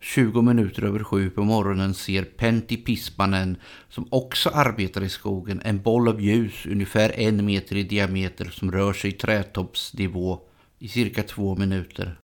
20 0.03 0.41
minuter 0.41 0.83
över 0.83 1.03
sju 1.03 1.29
på 1.29 1.43
morgonen 1.43 1.93
ser 1.93 2.23
Pentti 2.23 2.77
Pispanen, 2.77 3.57
som 3.89 4.07
också 4.11 4.49
arbetar 4.49 5.03
i 5.03 5.09
skogen, 5.09 5.61
en 5.65 5.81
boll 5.81 6.07
av 6.07 6.21
ljus 6.21 6.65
ungefär 6.65 7.19
en 7.19 7.45
meter 7.45 7.75
i 7.75 7.83
diameter 7.83 8.45
som 8.45 8.71
rör 8.71 8.93
sig 8.93 9.09
i 9.09 9.13
trätoppsnivå 9.13 10.39
i 10.79 10.87
cirka 10.87 11.23
två 11.23 11.55
minuter. 11.55 12.19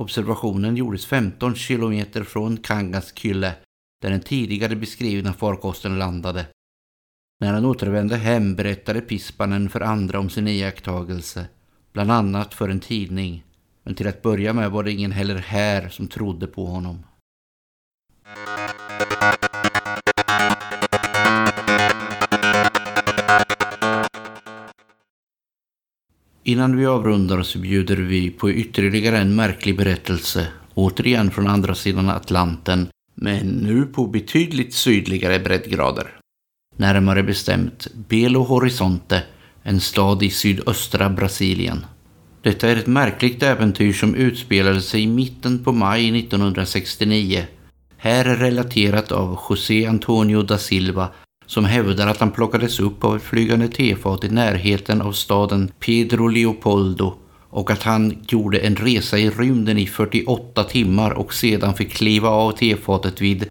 Observationen 0.00 0.76
gjordes 0.76 1.06
15 1.06 1.54
kilometer 1.54 2.24
från 2.24 2.56
Kangaskylle, 2.56 3.54
där 4.02 4.10
den 4.10 4.20
tidigare 4.20 4.76
beskrivna 4.76 5.32
farkosten 5.32 5.98
landade. 5.98 6.46
När 7.40 7.52
han 7.52 7.64
återvände 7.64 8.16
hem 8.16 8.54
berättade 8.54 9.00
Pispanen 9.00 9.68
för 9.68 9.80
andra 9.80 10.18
om 10.18 10.30
sin 10.30 10.48
iakttagelse, 10.48 11.46
bland 11.92 12.10
annat 12.10 12.54
för 12.54 12.68
en 12.68 12.80
tidning. 12.80 13.44
Men 13.90 13.94
till 13.94 14.08
att 14.08 14.22
börja 14.22 14.52
med 14.52 14.70
var 14.70 14.82
det 14.82 14.92
ingen 14.92 15.12
heller 15.12 15.36
här 15.36 15.88
som 15.88 16.08
trodde 16.08 16.46
på 16.46 16.66
honom. 16.66 16.98
Innan 26.44 26.76
vi 26.76 26.86
avrundar 26.86 27.42
så 27.42 27.58
bjuder 27.58 27.96
vi 27.96 28.30
på 28.30 28.50
ytterligare 28.50 29.18
en 29.18 29.34
märklig 29.34 29.76
berättelse, 29.76 30.46
återigen 30.74 31.30
från 31.30 31.46
andra 31.46 31.74
sidan 31.74 32.08
Atlanten, 32.08 32.88
men 33.14 33.46
nu 33.46 33.86
på 33.86 34.06
betydligt 34.06 34.74
sydligare 34.74 35.38
breddgrader. 35.38 36.20
Närmare 36.76 37.22
bestämt 37.22 37.86
Belo 38.08 38.42
Horizonte, 38.42 39.22
en 39.62 39.80
stad 39.80 40.22
i 40.22 40.30
sydöstra 40.30 41.10
Brasilien. 41.10 41.86
Detta 42.42 42.68
är 42.68 42.76
ett 42.76 42.86
märkligt 42.86 43.42
äventyr 43.42 43.92
som 43.92 44.14
utspelade 44.14 44.80
sig 44.80 45.02
i 45.02 45.06
mitten 45.06 45.64
på 45.64 45.72
maj 45.72 46.18
1969. 46.18 47.44
Här 47.96 48.24
är 48.24 48.36
relaterat 48.36 49.12
av 49.12 49.38
José 49.48 49.86
Antonio 49.86 50.42
da 50.42 50.58
Silva 50.58 51.08
som 51.46 51.64
hävdar 51.64 52.06
att 52.06 52.20
han 52.20 52.30
plockades 52.30 52.80
upp 52.80 53.04
av 53.04 53.16
ett 53.16 53.22
flygande 53.22 53.68
tefat 53.68 54.24
i 54.24 54.28
närheten 54.28 55.02
av 55.02 55.12
staden 55.12 55.72
Pedro 55.80 56.28
Leopoldo 56.28 57.14
och 57.50 57.70
att 57.70 57.82
han 57.82 58.24
gjorde 58.28 58.58
en 58.58 58.76
resa 58.76 59.18
i 59.18 59.30
rymden 59.30 59.78
i 59.78 59.86
48 59.86 60.64
timmar 60.64 61.10
och 61.10 61.34
sedan 61.34 61.74
fick 61.74 61.92
kliva 61.92 62.28
av 62.28 62.52
tefatet 62.52 63.20
vid 63.20 63.48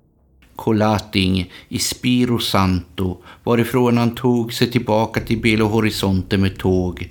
Colating 0.55 1.51
i 1.69 1.79
Spiro 1.79 2.39
Santo 2.39 3.17
varifrån 3.43 3.97
han 3.97 4.15
tog 4.15 4.53
sig 4.53 4.71
tillbaka 4.71 5.19
till 5.19 5.41
Belo 5.41 5.65
Horizonte 5.65 6.37
med 6.37 6.57
tåg. 6.57 7.09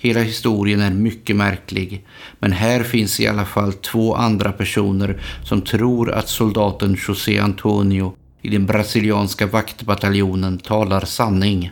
Hela 0.00 0.20
historien 0.20 0.80
är 0.80 0.90
mycket 0.90 1.36
märklig, 1.36 2.06
men 2.38 2.52
här 2.52 2.82
finns 2.82 3.20
i 3.20 3.26
alla 3.26 3.44
fall 3.44 3.72
två 3.72 4.14
andra 4.14 4.52
personer 4.52 5.20
som 5.44 5.62
tror 5.62 6.12
att 6.12 6.28
soldaten 6.28 6.96
José 7.08 7.38
Antonio 7.38 8.14
i 8.42 8.48
den 8.48 8.66
brasilianska 8.66 9.46
vaktbataljonen 9.46 10.58
talar 10.58 11.04
sanning. 11.04 11.70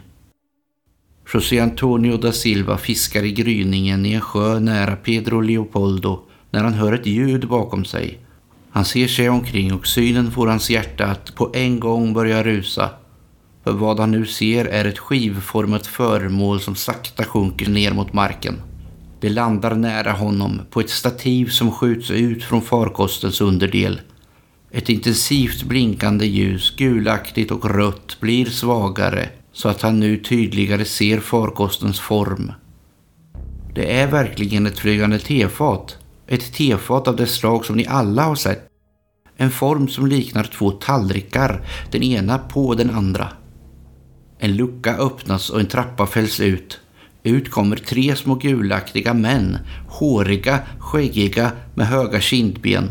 José 1.34 1.60
Antonio 1.60 2.16
da 2.16 2.32
Silva 2.32 2.78
fiskar 2.78 3.22
i 3.22 3.32
gryningen 3.32 4.06
i 4.06 4.12
en 4.12 4.20
sjö 4.20 4.60
nära 4.60 4.96
Pedro 4.96 5.40
Leopoldo 5.40 6.22
när 6.50 6.64
han 6.64 6.74
hör 6.74 6.92
ett 6.92 7.06
ljud 7.06 7.48
bakom 7.48 7.84
sig. 7.84 8.18
Han 8.70 8.84
ser 8.84 9.08
sig 9.08 9.28
omkring 9.28 9.74
och 9.74 9.86
synen 9.86 10.30
får 10.30 10.46
hans 10.46 10.70
hjärta 10.70 11.06
att 11.06 11.34
på 11.34 11.50
en 11.54 11.80
gång 11.80 12.12
börja 12.12 12.42
rusa. 12.42 12.90
För 13.66 13.72
vad 13.72 14.00
han 14.00 14.10
nu 14.10 14.26
ser 14.26 14.64
är 14.64 14.84
ett 14.84 14.98
skivformat 14.98 15.86
föremål 15.86 16.60
som 16.60 16.74
sakta 16.74 17.24
sjunker 17.24 17.70
ner 17.70 17.92
mot 17.92 18.12
marken. 18.12 18.62
Det 19.20 19.28
landar 19.28 19.74
nära 19.74 20.12
honom 20.12 20.60
på 20.70 20.80
ett 20.80 20.90
stativ 20.90 21.46
som 21.48 21.72
skjuts 21.72 22.10
ut 22.10 22.44
från 22.44 22.62
farkostens 22.62 23.40
underdel. 23.40 24.00
Ett 24.70 24.88
intensivt 24.88 25.62
blinkande 25.62 26.26
ljus, 26.26 26.76
gulaktigt 26.76 27.50
och 27.50 27.70
rött, 27.70 28.20
blir 28.20 28.46
svagare 28.46 29.28
så 29.52 29.68
att 29.68 29.82
han 29.82 30.00
nu 30.00 30.16
tydligare 30.16 30.84
ser 30.84 31.20
farkostens 31.20 32.00
form. 32.00 32.52
Det 33.74 34.00
är 34.00 34.06
verkligen 34.06 34.66
ett 34.66 34.78
flygande 34.78 35.18
tefat. 35.18 35.96
Ett 36.26 36.54
tefat 36.54 37.08
av 37.08 37.16
det 37.16 37.26
slag 37.26 37.64
som 37.64 37.76
ni 37.76 37.86
alla 37.86 38.22
har 38.22 38.36
sett. 38.36 38.68
En 39.36 39.50
form 39.50 39.88
som 39.88 40.06
liknar 40.06 40.44
två 40.44 40.70
tallrikar, 40.70 41.66
den 41.90 42.02
ena 42.02 42.38
på 42.38 42.74
den 42.74 42.90
andra. 42.90 43.28
En 44.46 44.56
lucka 44.56 44.96
öppnas 44.96 45.50
och 45.50 45.60
en 45.60 45.66
trappa 45.66 46.06
fälls 46.06 46.40
ut. 46.40 46.80
Ut 47.22 47.50
kommer 47.50 47.76
tre 47.76 48.16
små 48.16 48.34
gulaktiga 48.34 49.14
män, 49.14 49.58
håriga, 49.88 50.60
skäggiga 50.78 51.52
med 51.74 51.86
höga 51.86 52.20
kindben. 52.20 52.90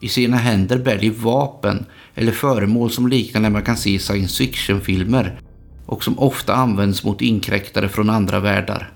I 0.00 0.08
sina 0.08 0.36
händer 0.36 0.78
bär 0.78 0.98
de 0.98 1.10
vapen 1.10 1.86
eller 2.14 2.32
föremål 2.32 2.90
som 2.90 3.08
liknar 3.08 3.40
när 3.40 3.50
man 3.50 3.62
kan 3.62 3.76
se 3.76 3.90
i 3.90 3.98
science 3.98 4.36
fiction-filmer 4.36 5.40
och 5.86 6.04
som 6.04 6.18
ofta 6.18 6.54
används 6.54 7.04
mot 7.04 7.22
inkräktare 7.22 7.88
från 7.88 8.10
andra 8.10 8.40
världar. 8.40 8.92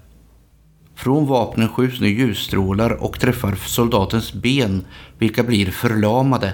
Från 0.97 1.27
vapnen 1.27 1.69
skjuts 1.69 2.01
nu 2.01 2.09
ljusstrålar 2.09 2.91
och 2.91 3.21
träffar 3.21 3.55
soldatens 3.55 4.33
ben 4.33 4.85
vilka 5.19 5.43
blir 5.43 5.71
förlamade. 5.71 6.53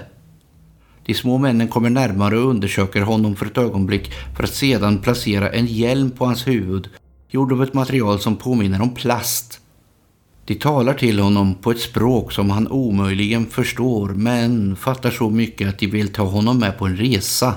De 1.07 1.13
små 1.13 1.37
männen 1.37 1.67
kommer 1.67 1.89
närmare 1.89 2.37
och 2.37 2.49
undersöker 2.49 3.01
honom 3.01 3.35
för 3.35 3.45
ett 3.45 3.57
ögonblick 3.57 4.11
för 4.35 4.43
att 4.43 4.53
sedan 4.53 4.97
placera 4.97 5.49
en 5.49 5.65
hjälm 5.65 6.11
på 6.11 6.25
hans 6.25 6.47
huvud 6.47 6.87
gjord 7.29 7.51
av 7.51 7.63
ett 7.63 7.73
material 7.73 8.19
som 8.19 8.35
påminner 8.35 8.81
om 8.81 8.93
plast. 8.93 9.59
De 10.45 10.55
talar 10.55 10.93
till 10.93 11.19
honom 11.19 11.55
på 11.55 11.71
ett 11.71 11.79
språk 11.79 12.31
som 12.31 12.49
han 12.49 12.67
omöjligen 12.67 13.45
förstår 13.45 14.09
men 14.09 14.75
fattar 14.75 15.11
så 15.11 15.29
mycket 15.29 15.69
att 15.69 15.79
de 15.79 15.87
vill 15.87 16.13
ta 16.13 16.23
honom 16.23 16.59
med 16.59 16.77
på 16.77 16.85
en 16.85 16.97
resa. 16.97 17.53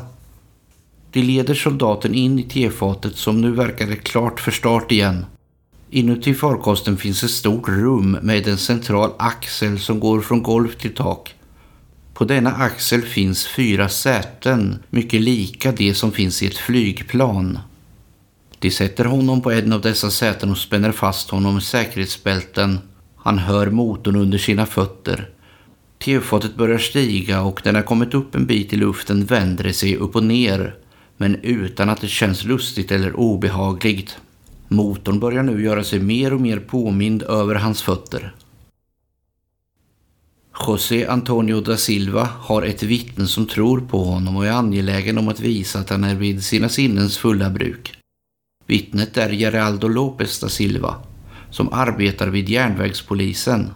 De 1.13 1.23
leder 1.23 1.55
soldaten 1.55 2.15
in 2.15 2.39
i 2.39 2.43
tefatet 2.43 3.17
som 3.17 3.41
nu 3.41 3.51
verkar 3.51 3.95
klart 3.95 4.41
för 4.41 4.51
start 4.51 4.93
igen. 4.93 5.27
Inuti 5.91 6.35
farkosten 6.35 6.97
finns 6.97 7.23
ett 7.23 7.31
stort 7.31 7.69
rum 7.69 8.19
med 8.23 8.49
en 8.49 8.59
central 8.59 9.11
axel 9.19 9.79
som 9.79 10.01
går 10.01 10.21
från 10.21 10.43
golv 10.43 10.73
till 10.73 10.95
tak. 10.95 11.35
På 12.21 12.25
denna 12.27 12.53
axel 12.53 13.03
finns 13.03 13.47
fyra 13.47 13.89
säten, 13.89 14.79
mycket 14.91 15.21
lika 15.21 15.73
det 15.73 15.95
som 15.95 16.13
finns 16.13 16.43
i 16.43 16.47
ett 16.47 16.57
flygplan. 16.57 17.59
De 18.59 18.71
sätter 18.71 19.05
honom 19.05 19.43
på 19.43 19.51
en 19.51 19.73
av 19.73 19.81
dessa 19.81 20.11
säten 20.11 20.51
och 20.51 20.59
spänner 20.59 20.93
fast 20.93 21.31
honom 21.31 21.55
med 21.55 21.63
säkerhetsbälten. 21.63 22.79
Han 23.17 23.39
hör 23.39 23.71
motorn 23.71 24.17
under 24.17 24.39
sina 24.39 24.67
fötter. 24.67 25.29
Tefatet 25.99 26.57
börjar 26.57 26.79
stiga 26.79 27.43
och 27.43 27.61
när 27.65 27.73
den 27.73 27.83
kommit 27.83 28.15
upp 28.15 28.35
en 28.35 28.47
bit 28.47 28.73
i 28.73 28.77
luften 28.77 29.25
vänder 29.25 29.65
det 29.65 29.73
sig 29.73 29.97
upp 29.97 30.17
och 30.17 30.25
ner, 30.25 30.75
men 31.17 31.37
utan 31.43 31.89
att 31.89 32.01
det 32.01 32.09
känns 32.09 32.45
lustigt 32.45 32.91
eller 32.91 33.17
obehagligt. 33.17 34.19
Motorn 34.69 35.21
börjar 35.21 35.43
nu 35.43 35.65
göra 35.65 35.85
sig 35.85 36.01
mer 36.01 36.35
och 36.35 36.41
mer 36.41 36.59
påmind 36.59 37.23
över 37.23 37.55
hans 37.55 37.83
fötter. 37.83 38.35
José 40.67 41.07
Antonio 41.07 41.61
da 41.61 41.77
Silva 41.77 42.29
har 42.41 42.63
ett 42.63 42.83
vittne 42.83 43.27
som 43.27 43.47
tror 43.47 43.81
på 43.81 44.05
honom 44.05 44.37
och 44.37 44.47
är 44.47 44.51
angelägen 44.53 45.19
om 45.19 45.29
att 45.29 45.41
visa 45.41 45.79
att 45.79 45.91
han 45.91 46.05
är 46.05 46.15
vid 46.15 46.45
sina 46.45 46.69
sinnens 46.69 47.19
fulla 47.19 47.51
bruk. 47.51 47.95
Vittnet 48.67 49.17
är 49.17 49.31
Geraldo 49.31 49.89
López 49.89 50.41
da 50.41 50.49
Silva 50.49 50.95
som 51.51 51.73
arbetar 51.73 52.29
vid 52.29 52.49
järnvägspolisen. 52.49 53.71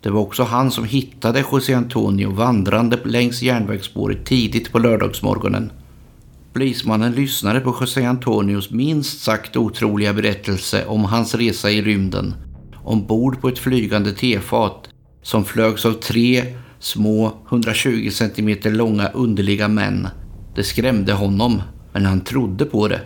Det 0.00 0.10
var 0.10 0.20
också 0.20 0.42
han 0.42 0.70
som 0.70 0.84
hittade 0.84 1.44
José 1.52 1.74
Antonio 1.74 2.30
vandrande 2.30 2.98
längs 3.04 3.42
järnvägsspåret 3.42 4.26
tidigt 4.26 4.72
på 4.72 4.78
lördagsmorgonen. 4.78 5.70
Polismannen 6.52 7.12
lyssnade 7.12 7.60
på 7.60 7.76
José 7.80 8.04
Antonios 8.04 8.70
minst 8.70 9.22
sagt 9.22 9.56
otroliga 9.56 10.12
berättelse 10.12 10.86
om 10.86 11.04
hans 11.04 11.34
resa 11.34 11.70
i 11.70 11.82
rymden. 11.82 12.34
Ombord 12.84 13.40
på 13.40 13.48
ett 13.48 13.58
flygande 13.58 14.12
tefat 14.12 14.88
som 15.26 15.44
flögs 15.44 15.84
av 15.86 15.92
tre 15.92 16.54
små 16.78 17.32
120 17.48 18.10
cm 18.10 18.58
långa 18.64 19.08
underliga 19.08 19.68
män. 19.68 20.08
Det 20.54 20.64
skrämde 20.64 21.12
honom, 21.12 21.62
men 21.92 22.06
han 22.06 22.20
trodde 22.20 22.64
på 22.64 22.88
det. 22.88 23.00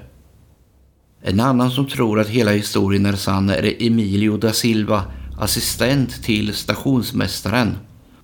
En 1.23 1.41
annan 1.41 1.71
som 1.71 1.87
tror 1.87 2.21
att 2.21 2.29
hela 2.29 2.51
historien 2.51 3.07
är 3.07 3.13
sann 3.13 3.51
är 3.51 3.83
Emilio 3.83 4.37
da 4.37 4.53
Silva, 4.53 5.03
assistent 5.39 6.23
till 6.23 6.55
stationsmästaren. 6.55 7.77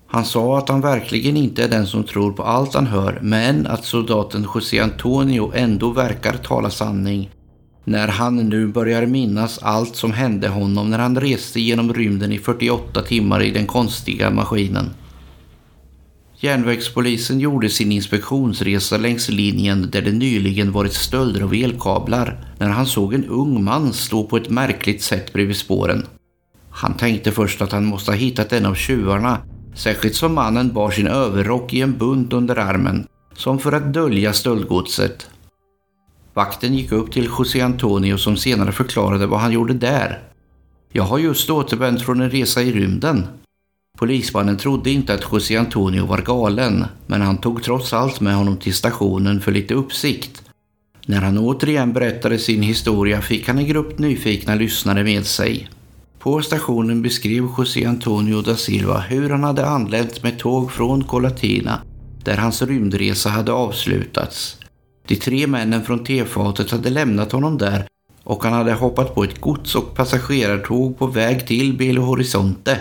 Han 0.06 0.24
sa 0.24 0.58
att 0.58 0.68
han 0.68 0.80
verkligen 0.80 1.36
inte 1.36 1.64
är 1.64 1.68
den 1.68 1.86
som 1.86 2.04
tror 2.04 2.32
på 2.32 2.42
allt 2.42 2.74
han 2.74 2.86
hör, 2.86 3.18
men 3.22 3.66
att 3.66 3.84
soldaten 3.84 4.46
José 4.54 4.80
Antonio 4.80 5.52
ändå 5.54 5.90
verkar 5.90 6.32
tala 6.32 6.70
sanning 6.70 7.30
när 7.86 8.08
han 8.08 8.36
nu 8.36 8.66
börjar 8.66 9.06
minnas 9.06 9.58
allt 9.62 9.96
som 9.96 10.12
hände 10.12 10.48
honom 10.48 10.90
när 10.90 10.98
han 10.98 11.20
reste 11.20 11.60
genom 11.60 11.94
rymden 11.94 12.32
i 12.32 12.38
48 12.38 13.02
timmar 13.02 13.42
i 13.42 13.50
den 13.50 13.66
konstiga 13.66 14.30
maskinen. 14.30 14.90
Järnvägspolisen 16.40 17.40
gjorde 17.40 17.68
sin 17.68 17.92
inspektionsresa 17.92 18.96
längs 18.96 19.28
linjen 19.28 19.90
där 19.90 20.02
det 20.02 20.12
nyligen 20.12 20.72
varit 20.72 20.92
stölder 20.92 21.42
av 21.42 21.54
elkablar 21.54 22.54
när 22.58 22.68
han 22.68 22.86
såg 22.86 23.14
en 23.14 23.24
ung 23.24 23.64
man 23.64 23.92
stå 23.92 24.24
på 24.24 24.36
ett 24.36 24.50
märkligt 24.50 25.02
sätt 25.02 25.32
bredvid 25.32 25.56
spåren. 25.56 26.06
Han 26.70 26.96
tänkte 26.96 27.32
först 27.32 27.62
att 27.62 27.72
han 27.72 27.84
måste 27.84 28.10
ha 28.10 28.16
hittat 28.16 28.52
en 28.52 28.66
av 28.66 28.74
tjuvarna, 28.74 29.38
särskilt 29.74 30.14
som 30.14 30.34
mannen 30.34 30.72
bar 30.72 30.90
sin 30.90 31.06
överrock 31.06 31.74
i 31.74 31.80
en 31.80 31.98
bunt 31.98 32.32
under 32.32 32.56
armen, 32.56 33.06
som 33.34 33.58
för 33.58 33.72
att 33.72 33.94
dölja 33.94 34.32
stöldgodset. 34.32 35.26
Vakten 36.36 36.74
gick 36.74 36.92
upp 36.92 37.12
till 37.12 37.30
José 37.38 37.60
Antonio 37.60 38.18
som 38.18 38.36
senare 38.36 38.72
förklarade 38.72 39.26
vad 39.26 39.40
han 39.40 39.52
gjorde 39.52 39.74
där. 39.74 40.22
Jag 40.92 41.04
har 41.04 41.18
just 41.18 41.50
återvänt 41.50 42.02
från 42.02 42.20
en 42.20 42.30
resa 42.30 42.62
i 42.62 42.72
rymden, 42.72 43.26
Polismannen 43.96 44.56
trodde 44.56 44.90
inte 44.90 45.14
att 45.14 45.32
José 45.32 45.56
Antonio 45.56 46.06
var 46.06 46.18
galen, 46.18 46.84
men 47.06 47.22
han 47.22 47.38
tog 47.38 47.62
trots 47.62 47.92
allt 47.92 48.20
med 48.20 48.34
honom 48.34 48.56
till 48.56 48.74
stationen 48.74 49.40
för 49.40 49.52
lite 49.52 49.74
uppsikt. 49.74 50.42
När 51.06 51.20
han 51.20 51.38
återigen 51.38 51.92
berättade 51.92 52.38
sin 52.38 52.62
historia 52.62 53.22
fick 53.22 53.48
han 53.48 53.58
en 53.58 53.66
grupp 53.66 53.98
nyfikna 53.98 54.54
lyssnare 54.54 55.04
med 55.04 55.26
sig. 55.26 55.68
På 56.18 56.42
stationen 56.42 57.02
beskrev 57.02 57.48
José 57.58 57.84
Antonio 57.84 58.42
da 58.42 58.56
Silva 58.56 58.98
hur 58.98 59.30
han 59.30 59.44
hade 59.44 59.66
anlänt 59.66 60.22
med 60.22 60.38
tåg 60.38 60.72
från 60.72 61.04
Colatina, 61.04 61.80
där 62.24 62.36
hans 62.36 62.62
rymdresa 62.62 63.30
hade 63.30 63.52
avslutats. 63.52 64.56
De 65.06 65.16
tre 65.16 65.46
männen 65.46 65.84
från 65.84 66.04
tefatet 66.04 66.70
hade 66.70 66.90
lämnat 66.90 67.32
honom 67.32 67.58
där 67.58 67.86
och 68.24 68.44
han 68.44 68.52
hade 68.52 68.72
hoppat 68.72 69.14
på 69.14 69.24
ett 69.24 69.40
gods- 69.40 69.74
och 69.74 69.94
passagerartåg 69.94 70.98
på 70.98 71.06
väg 71.06 71.46
till 71.46 71.76
Belo 71.76 72.02
Horizonte 72.02 72.80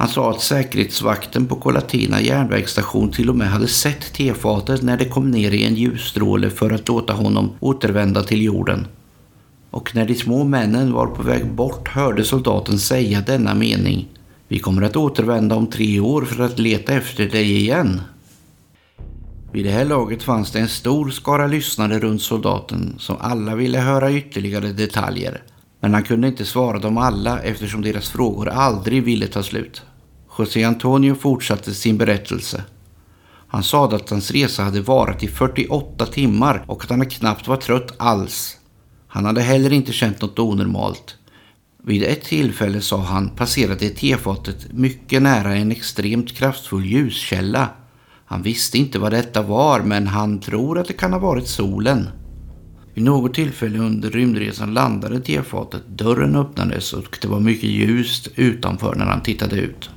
han 0.00 0.08
sa 0.08 0.30
att 0.30 0.40
säkerhetsvakten 0.42 1.46
på 1.46 1.56
Colatina 1.56 2.20
järnvägsstation 2.20 3.10
till 3.10 3.28
och 3.28 3.36
med 3.36 3.48
hade 3.48 3.66
sett 3.66 4.12
tefatet 4.12 4.82
när 4.82 4.96
det 4.96 5.04
kom 5.04 5.30
ner 5.30 5.50
i 5.50 5.64
en 5.64 5.74
ljusstråle 5.74 6.50
för 6.50 6.70
att 6.70 6.88
låta 6.88 7.12
honom 7.12 7.50
återvända 7.60 8.22
till 8.22 8.42
jorden. 8.42 8.86
Och 9.70 9.94
när 9.94 10.06
de 10.06 10.14
små 10.14 10.44
männen 10.44 10.92
var 10.92 11.06
på 11.06 11.22
väg 11.22 11.46
bort 11.46 11.88
hörde 11.88 12.24
soldaten 12.24 12.78
säga 12.78 13.20
denna 13.20 13.54
mening. 13.54 14.08
Vi 14.48 14.58
kommer 14.58 14.82
att 14.82 14.96
återvända 14.96 15.54
om 15.54 15.66
tre 15.66 16.00
år 16.00 16.24
för 16.24 16.44
att 16.44 16.58
leta 16.58 16.92
efter 16.92 17.28
dig 17.28 17.56
igen. 17.56 18.00
Vid 19.52 19.64
det 19.64 19.70
här 19.70 19.84
laget 19.84 20.22
fanns 20.22 20.50
det 20.50 20.60
en 20.60 20.68
stor 20.68 21.10
skara 21.10 21.46
lyssnare 21.46 21.98
runt 21.98 22.22
soldaten 22.22 22.94
som 22.98 23.16
alla 23.20 23.54
ville 23.54 23.78
höra 23.78 24.12
ytterligare 24.12 24.72
detaljer. 24.72 25.42
Men 25.80 25.94
han 25.94 26.02
kunde 26.02 26.28
inte 26.28 26.44
svara 26.44 26.78
dem 26.78 26.98
alla 26.98 27.42
eftersom 27.42 27.82
deras 27.82 28.08
frågor 28.08 28.48
aldrig 28.48 29.02
ville 29.02 29.26
ta 29.26 29.42
slut. 29.42 29.82
José 30.38 30.64
Antonio 30.64 31.14
fortsatte 31.14 31.74
sin 31.74 31.98
berättelse. 31.98 32.64
Han 33.48 33.62
sade 33.62 33.96
att 33.96 34.10
hans 34.10 34.30
resa 34.30 34.62
hade 34.62 34.80
varit 34.80 35.22
i 35.22 35.28
48 35.28 36.06
timmar 36.06 36.64
och 36.66 36.84
att 36.84 36.90
han 36.90 37.06
knappt 37.06 37.48
var 37.48 37.56
trött 37.56 37.92
alls. 37.96 38.56
Han 39.08 39.24
hade 39.24 39.40
heller 39.40 39.72
inte 39.72 39.92
känt 39.92 40.22
något 40.22 40.38
onormalt. 40.38 41.16
Vid 41.84 42.02
ett 42.02 42.24
tillfälle 42.24 42.80
sa 42.80 42.96
han 42.96 43.28
passerade 43.28 43.88
tefatet 43.88 44.72
mycket 44.72 45.22
nära 45.22 45.54
en 45.54 45.70
extremt 45.72 46.36
kraftfull 46.36 46.84
ljuskälla. 46.86 47.68
Han 48.30 48.42
visste 48.42 48.78
inte 48.78 48.98
vad 48.98 49.12
detta 49.12 49.42
var 49.42 49.80
men 49.80 50.06
han 50.06 50.40
tror 50.40 50.78
att 50.78 50.86
det 50.86 50.92
kan 50.92 51.12
ha 51.12 51.20
varit 51.20 51.48
solen. 51.48 52.08
Vid 52.94 53.04
något 53.04 53.34
tillfälle 53.34 53.78
under 53.78 54.10
rymdresan 54.10 54.74
landade 54.74 55.20
tefatet, 55.20 55.82
dörren 55.88 56.36
öppnades 56.36 56.92
och 56.92 57.18
det 57.22 57.28
var 57.28 57.40
mycket 57.40 57.70
ljust 57.70 58.28
utanför 58.34 58.94
när 58.94 59.04
han 59.04 59.22
tittade 59.22 59.56
ut. 59.56 59.90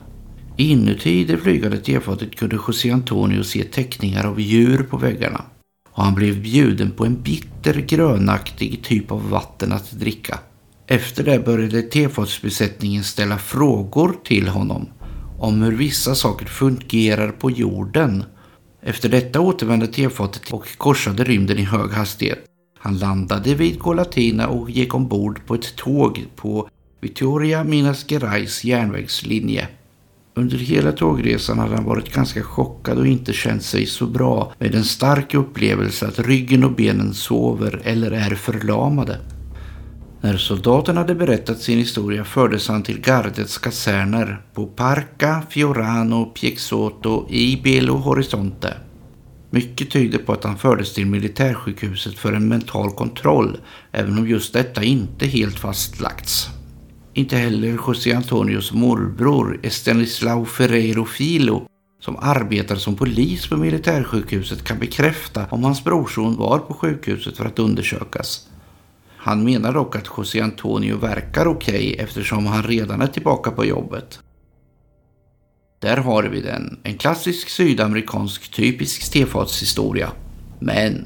Inuti 0.57 1.23
det 1.23 1.37
flygande 1.37 1.77
tefatet 1.77 2.35
kunde 2.35 2.55
José 2.55 2.91
Antonio 2.91 3.43
se 3.43 3.63
teckningar 3.63 4.25
av 4.25 4.39
djur 4.39 4.83
på 4.83 4.97
väggarna 4.97 5.41
och 5.91 6.03
han 6.03 6.15
blev 6.15 6.41
bjuden 6.41 6.91
på 6.91 7.05
en 7.05 7.21
bitter 7.21 7.73
grönaktig 7.73 8.83
typ 8.83 9.11
av 9.11 9.29
vatten 9.29 9.71
att 9.71 9.91
dricka. 9.91 10.39
Efter 10.87 11.23
det 11.23 11.45
började 11.45 11.81
tefatsbesättningen 11.81 13.03
ställa 13.03 13.37
frågor 13.37 14.15
till 14.23 14.47
honom 14.47 14.87
om 15.43 15.61
hur 15.61 15.71
vissa 15.71 16.15
saker 16.15 16.45
fungerar 16.45 17.31
på 17.31 17.51
jorden. 17.51 18.23
Efter 18.81 19.09
detta 19.09 19.39
återvände 19.39 19.87
tefatet 19.87 20.53
och 20.53 20.77
korsade 20.77 21.23
rymden 21.23 21.59
i 21.59 21.63
hög 21.63 21.91
hastighet. 21.91 22.45
Han 22.79 22.97
landade 22.97 23.55
vid 23.55 23.79
Colatina 23.79 24.47
och 24.47 24.69
gick 24.69 24.95
ombord 24.95 25.45
på 25.45 25.55
ett 25.55 25.75
tåg 25.75 26.25
på 26.35 26.69
Vittoria 27.01 27.63
Minas 27.63 28.05
Gerais 28.09 28.63
järnvägslinje. 28.63 29.67
Under 30.35 30.57
hela 30.57 30.91
tågresan 30.91 31.59
hade 31.59 31.75
han 31.75 31.85
varit 31.85 32.13
ganska 32.13 32.43
chockad 32.43 32.97
och 32.97 33.07
inte 33.07 33.33
känt 33.33 33.63
sig 33.63 33.85
så 33.85 34.05
bra 34.05 34.53
med 34.59 34.75
en 34.75 34.83
stark 34.83 35.33
upplevelse 35.33 36.07
att 36.07 36.19
ryggen 36.19 36.63
och 36.63 36.75
benen 36.75 37.13
sover 37.13 37.81
eller 37.83 38.11
är 38.11 38.35
förlamade. 38.35 39.19
När 40.23 40.37
soldaten 40.37 40.97
hade 40.97 41.15
berättat 41.15 41.59
sin 41.59 41.77
historia 41.77 42.23
fördes 42.23 42.67
han 42.67 42.83
till 42.83 42.99
gardets 42.99 43.57
kaserner 43.57 44.41
på 44.53 44.65
Parca 44.65 45.41
Fiorano 45.49 46.25
Piexoto 46.25 47.27
i 47.29 47.61
Belo 47.63 47.95
Horizonte. 47.95 48.73
Mycket 49.49 49.91
tyder 49.91 50.17
på 50.17 50.33
att 50.33 50.43
han 50.43 50.57
fördes 50.57 50.93
till 50.93 51.05
militärsjukhuset 51.05 52.13
för 52.13 52.33
en 52.33 52.47
mental 52.47 52.91
kontroll, 52.91 53.57
även 53.91 54.17
om 54.17 54.27
just 54.27 54.53
detta 54.53 54.83
inte 54.83 55.25
helt 55.25 55.59
fastlagts. 55.59 56.47
Inte 57.13 57.37
heller 57.37 57.67
José 57.67 58.13
Antonios 58.13 58.73
morbror 58.73 59.59
Estanislao 59.63 60.45
Ferreiro 60.45 61.05
Filo 61.05 61.67
som 62.01 62.17
arbetar 62.21 62.75
som 62.75 62.95
polis 62.95 63.47
på 63.47 63.57
militärsjukhuset 63.57 64.63
kan 64.63 64.79
bekräfta 64.79 65.45
om 65.49 65.63
hans 65.63 65.83
brorson 65.83 66.35
var 66.35 66.59
på 66.59 66.73
sjukhuset 66.73 67.37
för 67.37 67.45
att 67.45 67.59
undersökas. 67.59 68.49
Han 69.23 69.43
menar 69.43 69.73
dock 69.73 69.95
att 69.95 70.09
José 70.17 70.41
Antonio 70.41 70.97
verkar 70.97 71.47
okej 71.47 71.91
okay 71.91 72.03
eftersom 72.03 72.45
han 72.45 72.63
redan 72.63 73.01
är 73.01 73.07
tillbaka 73.07 73.51
på 73.51 73.65
jobbet. 73.65 74.19
Där 75.81 75.97
har 75.97 76.23
vi 76.23 76.41
den, 76.41 76.79
en 76.83 76.97
klassisk 76.97 77.49
sydamerikansk 77.49 78.51
typisk 78.51 79.11
tefatshistoria. 79.11 80.11
Men 80.59 81.05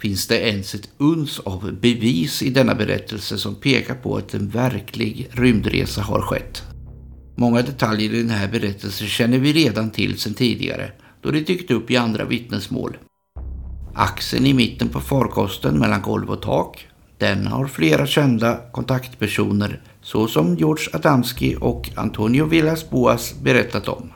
finns 0.00 0.26
det 0.26 0.48
ens 0.48 0.74
ett 0.74 0.88
uns 0.98 1.38
av 1.38 1.72
bevis 1.80 2.42
i 2.42 2.50
denna 2.50 2.74
berättelse 2.74 3.38
som 3.38 3.54
pekar 3.54 3.94
på 3.94 4.16
att 4.16 4.34
en 4.34 4.48
verklig 4.48 5.28
rymdresa 5.32 6.02
har 6.02 6.20
skett. 6.20 6.62
Många 7.36 7.62
detaljer 7.62 8.14
i 8.14 8.22
den 8.22 8.30
här 8.30 8.48
berättelsen 8.48 9.08
känner 9.08 9.38
vi 9.38 9.52
redan 9.52 9.90
till 9.90 10.18
sedan 10.18 10.34
tidigare 10.34 10.92
då 11.22 11.30
det 11.30 11.40
dykt 11.40 11.70
upp 11.70 11.90
i 11.90 11.96
andra 11.96 12.24
vittnesmål. 12.24 12.96
Axeln 13.94 14.46
i 14.46 14.54
mitten 14.54 14.88
på 14.88 15.00
farkosten 15.00 15.78
mellan 15.78 16.02
golv 16.02 16.30
och 16.30 16.42
tak, 16.42 16.88
den 17.18 17.46
har 17.46 17.66
flera 17.66 18.06
kända 18.06 18.60
kontaktpersoner 18.72 19.80
såsom 20.02 20.54
George 20.56 20.86
Adamski 20.92 21.56
och 21.60 21.90
Antonio 21.94 22.44
Villas 22.44 22.90
Boas 22.90 23.34
berättat 23.42 23.88
om. 23.88 24.12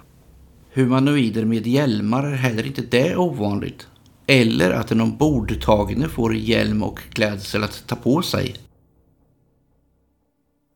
Humanoider 0.74 1.44
med 1.44 1.66
hjälmar 1.66 2.24
är 2.24 2.36
heller 2.36 2.66
inte 2.66 2.82
det 2.82 3.16
ovanligt 3.16 3.86
eller 4.26 4.70
att 4.70 4.88
den 4.88 5.00
ombordtagne 5.00 6.08
får 6.08 6.34
hjälm 6.34 6.82
och 6.82 6.98
klädsel 7.12 7.64
att 7.64 7.84
ta 7.86 7.96
på 7.96 8.22
sig. 8.22 8.54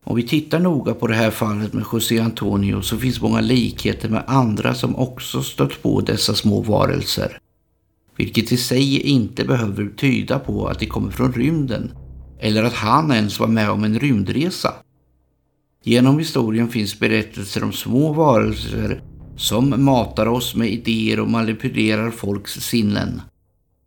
Om 0.03 0.15
vi 0.15 0.23
tittar 0.23 0.59
noga 0.59 0.93
på 0.93 1.07
det 1.07 1.15
här 1.15 1.31
fallet 1.31 1.73
med 1.73 1.85
José 1.93 2.19
Antonio 2.19 2.81
så 2.81 2.97
finns 2.97 3.21
många 3.21 3.41
likheter 3.41 4.09
med 4.09 4.23
andra 4.27 4.73
som 4.73 4.95
också 4.95 5.41
stött 5.43 5.81
på 5.81 6.01
dessa 6.01 6.33
små 6.35 6.61
varelser. 6.61 7.39
Vilket 8.15 8.51
i 8.51 8.57
sig 8.57 9.01
inte 9.01 9.45
behöver 9.45 9.89
tyda 9.97 10.39
på 10.39 10.67
att 10.67 10.79
de 10.79 10.85
kommer 10.85 11.11
från 11.11 11.33
rymden 11.33 11.91
eller 12.39 12.63
att 12.63 12.73
han 12.73 13.11
ens 13.11 13.39
var 13.39 13.47
med 13.47 13.69
om 13.69 13.83
en 13.83 13.99
rymdresa. 13.99 14.73
Genom 15.83 16.19
historien 16.19 16.69
finns 16.69 16.99
berättelser 16.99 17.63
om 17.63 17.73
små 17.73 18.13
varelser 18.13 19.01
som 19.37 19.85
matar 19.85 20.25
oss 20.25 20.55
med 20.55 20.69
idéer 20.69 21.19
och 21.19 21.29
manipulerar 21.29 22.11
folks 22.11 22.51
sinnen. 22.53 23.21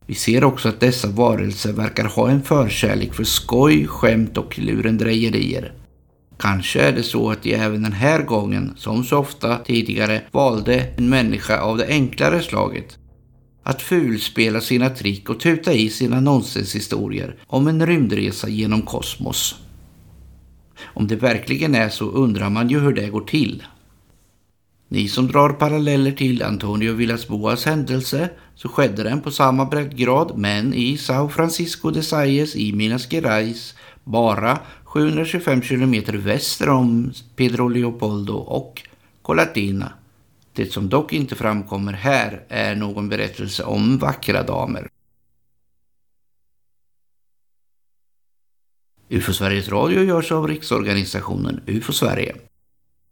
Vi 0.07 0.15
ser 0.15 0.45
också 0.45 0.69
att 0.69 0.81
dessa 0.81 1.09
varelser 1.09 1.73
verkar 1.73 2.05
ha 2.05 2.31
en 2.31 2.43
förkärlek 2.43 3.15
för 3.15 3.25
skoj, 3.25 3.87
skämt 3.87 4.39
och 4.39 4.59
lurendrejerier. 4.59 5.73
Kanske 6.39 6.81
är 6.81 6.93
det 6.93 7.03
så 7.03 7.31
att 7.31 7.43
de 7.43 7.55
även 7.55 7.83
den 7.83 7.93
här 7.93 8.23
gången, 8.23 8.75
som 8.77 9.05
så 9.05 9.19
ofta 9.19 9.59
tidigare, 9.59 10.23
valde 10.31 10.87
en 10.97 11.09
människa 11.09 11.61
av 11.61 11.77
det 11.77 11.87
enklare 11.87 12.43
slaget. 12.43 12.99
Att 13.63 13.83
fulspela 13.83 14.61
sina 14.61 14.91
trick 14.91 15.29
och 15.31 15.41
tuta 15.41 15.73
i 15.73 15.91
sina 15.91 16.21
nonsenshistorier 16.21 17.37
om 17.47 17.67
en 17.67 17.87
rymdresa 17.87 18.49
genom 18.49 18.83
kosmos. 18.83 19.55
Om 20.83 21.07
det 21.07 21.17
verkligen 21.17 21.75
är 21.75 21.89
så 21.89 22.05
undrar 22.05 22.51
man 22.51 22.69
ju 22.69 22.81
hur 22.81 22.93
det 22.93 23.11
går 23.11 23.21
till. 23.21 23.63
Ni 24.89 25.09
som 25.09 25.27
drar 25.27 25.49
paralleller 25.51 26.13
till 26.13 26.43
Antonio 26.43 26.93
Villas-Boas 26.93 27.67
händelse 27.67 28.31
så 28.55 28.69
skedde 28.69 29.03
den 29.03 29.21
på 29.21 29.31
samma 29.31 29.65
breddgrad 29.65 30.33
men 30.37 30.75
i 30.75 30.97
Sao 30.97 31.29
Francisco 31.29 31.91
de 31.91 32.03
Salles 32.03 32.57
i 32.57 32.73
Minas 32.73 33.13
Gerais 33.13 33.75
bara 34.05 34.59
725 34.85 35.63
kilometer 35.63 36.13
väster 36.13 36.69
om 36.69 37.13
Pedro 37.37 37.69
Leopoldo 37.69 38.35
och 38.35 38.83
Colatina. 39.23 39.93
Det 40.61 40.73
som 40.73 40.89
dock 40.89 41.13
inte 41.13 41.35
framkommer 41.37 41.93
här 41.93 42.45
är 42.49 42.75
någon 42.77 43.09
berättelse 43.09 43.65
om 43.65 43.99
vackra 43.99 44.43
damer. 44.43 44.89
UFO 49.09 49.33
Sveriges 49.33 49.69
Radio 49.69 50.05
görs 50.05 50.33
av 50.33 50.49
Riksorganisationen 50.49 51.61
UFO 51.67 51.93
Sverige. 51.93 52.37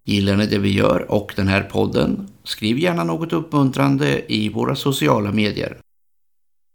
Gillar 0.04 0.36
ni 0.36 0.46
det 0.46 0.58
vi 0.58 0.72
gör 0.72 1.10
och 1.10 1.32
den 1.36 1.48
här 1.48 1.62
podden? 1.62 2.28
Skriv 2.44 2.78
gärna 2.78 3.04
något 3.04 3.32
uppmuntrande 3.32 4.32
i 4.32 4.48
våra 4.48 4.76
sociala 4.76 5.32
medier. 5.32 5.78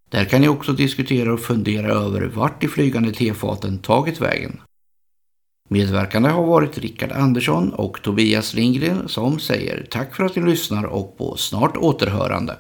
Där 0.10 0.26
kan 0.26 0.42
ni 0.42 0.48
också 0.48 0.74
diskutera 0.74 1.34
och 1.34 1.40
fundera 1.40 1.92
över 1.92 2.22
vart 2.22 2.62
de 2.62 2.68
flygande 2.68 3.12
tefaten 3.12 3.80
tagit 3.80 4.22
vägen. 4.22 4.62
Medverkande 5.74 6.30
har 6.30 6.46
varit 6.46 6.78
Rickard 6.78 7.12
Andersson 7.12 7.74
och 7.74 8.02
Tobias 8.02 8.54
Lindgren 8.54 9.08
som 9.08 9.40
säger 9.40 9.88
tack 9.90 10.16
för 10.16 10.24
att 10.24 10.36
ni 10.36 10.42
lyssnar 10.42 10.84
och 10.84 11.18
på 11.18 11.38
snart 11.38 11.78
återhörande. 11.78 12.58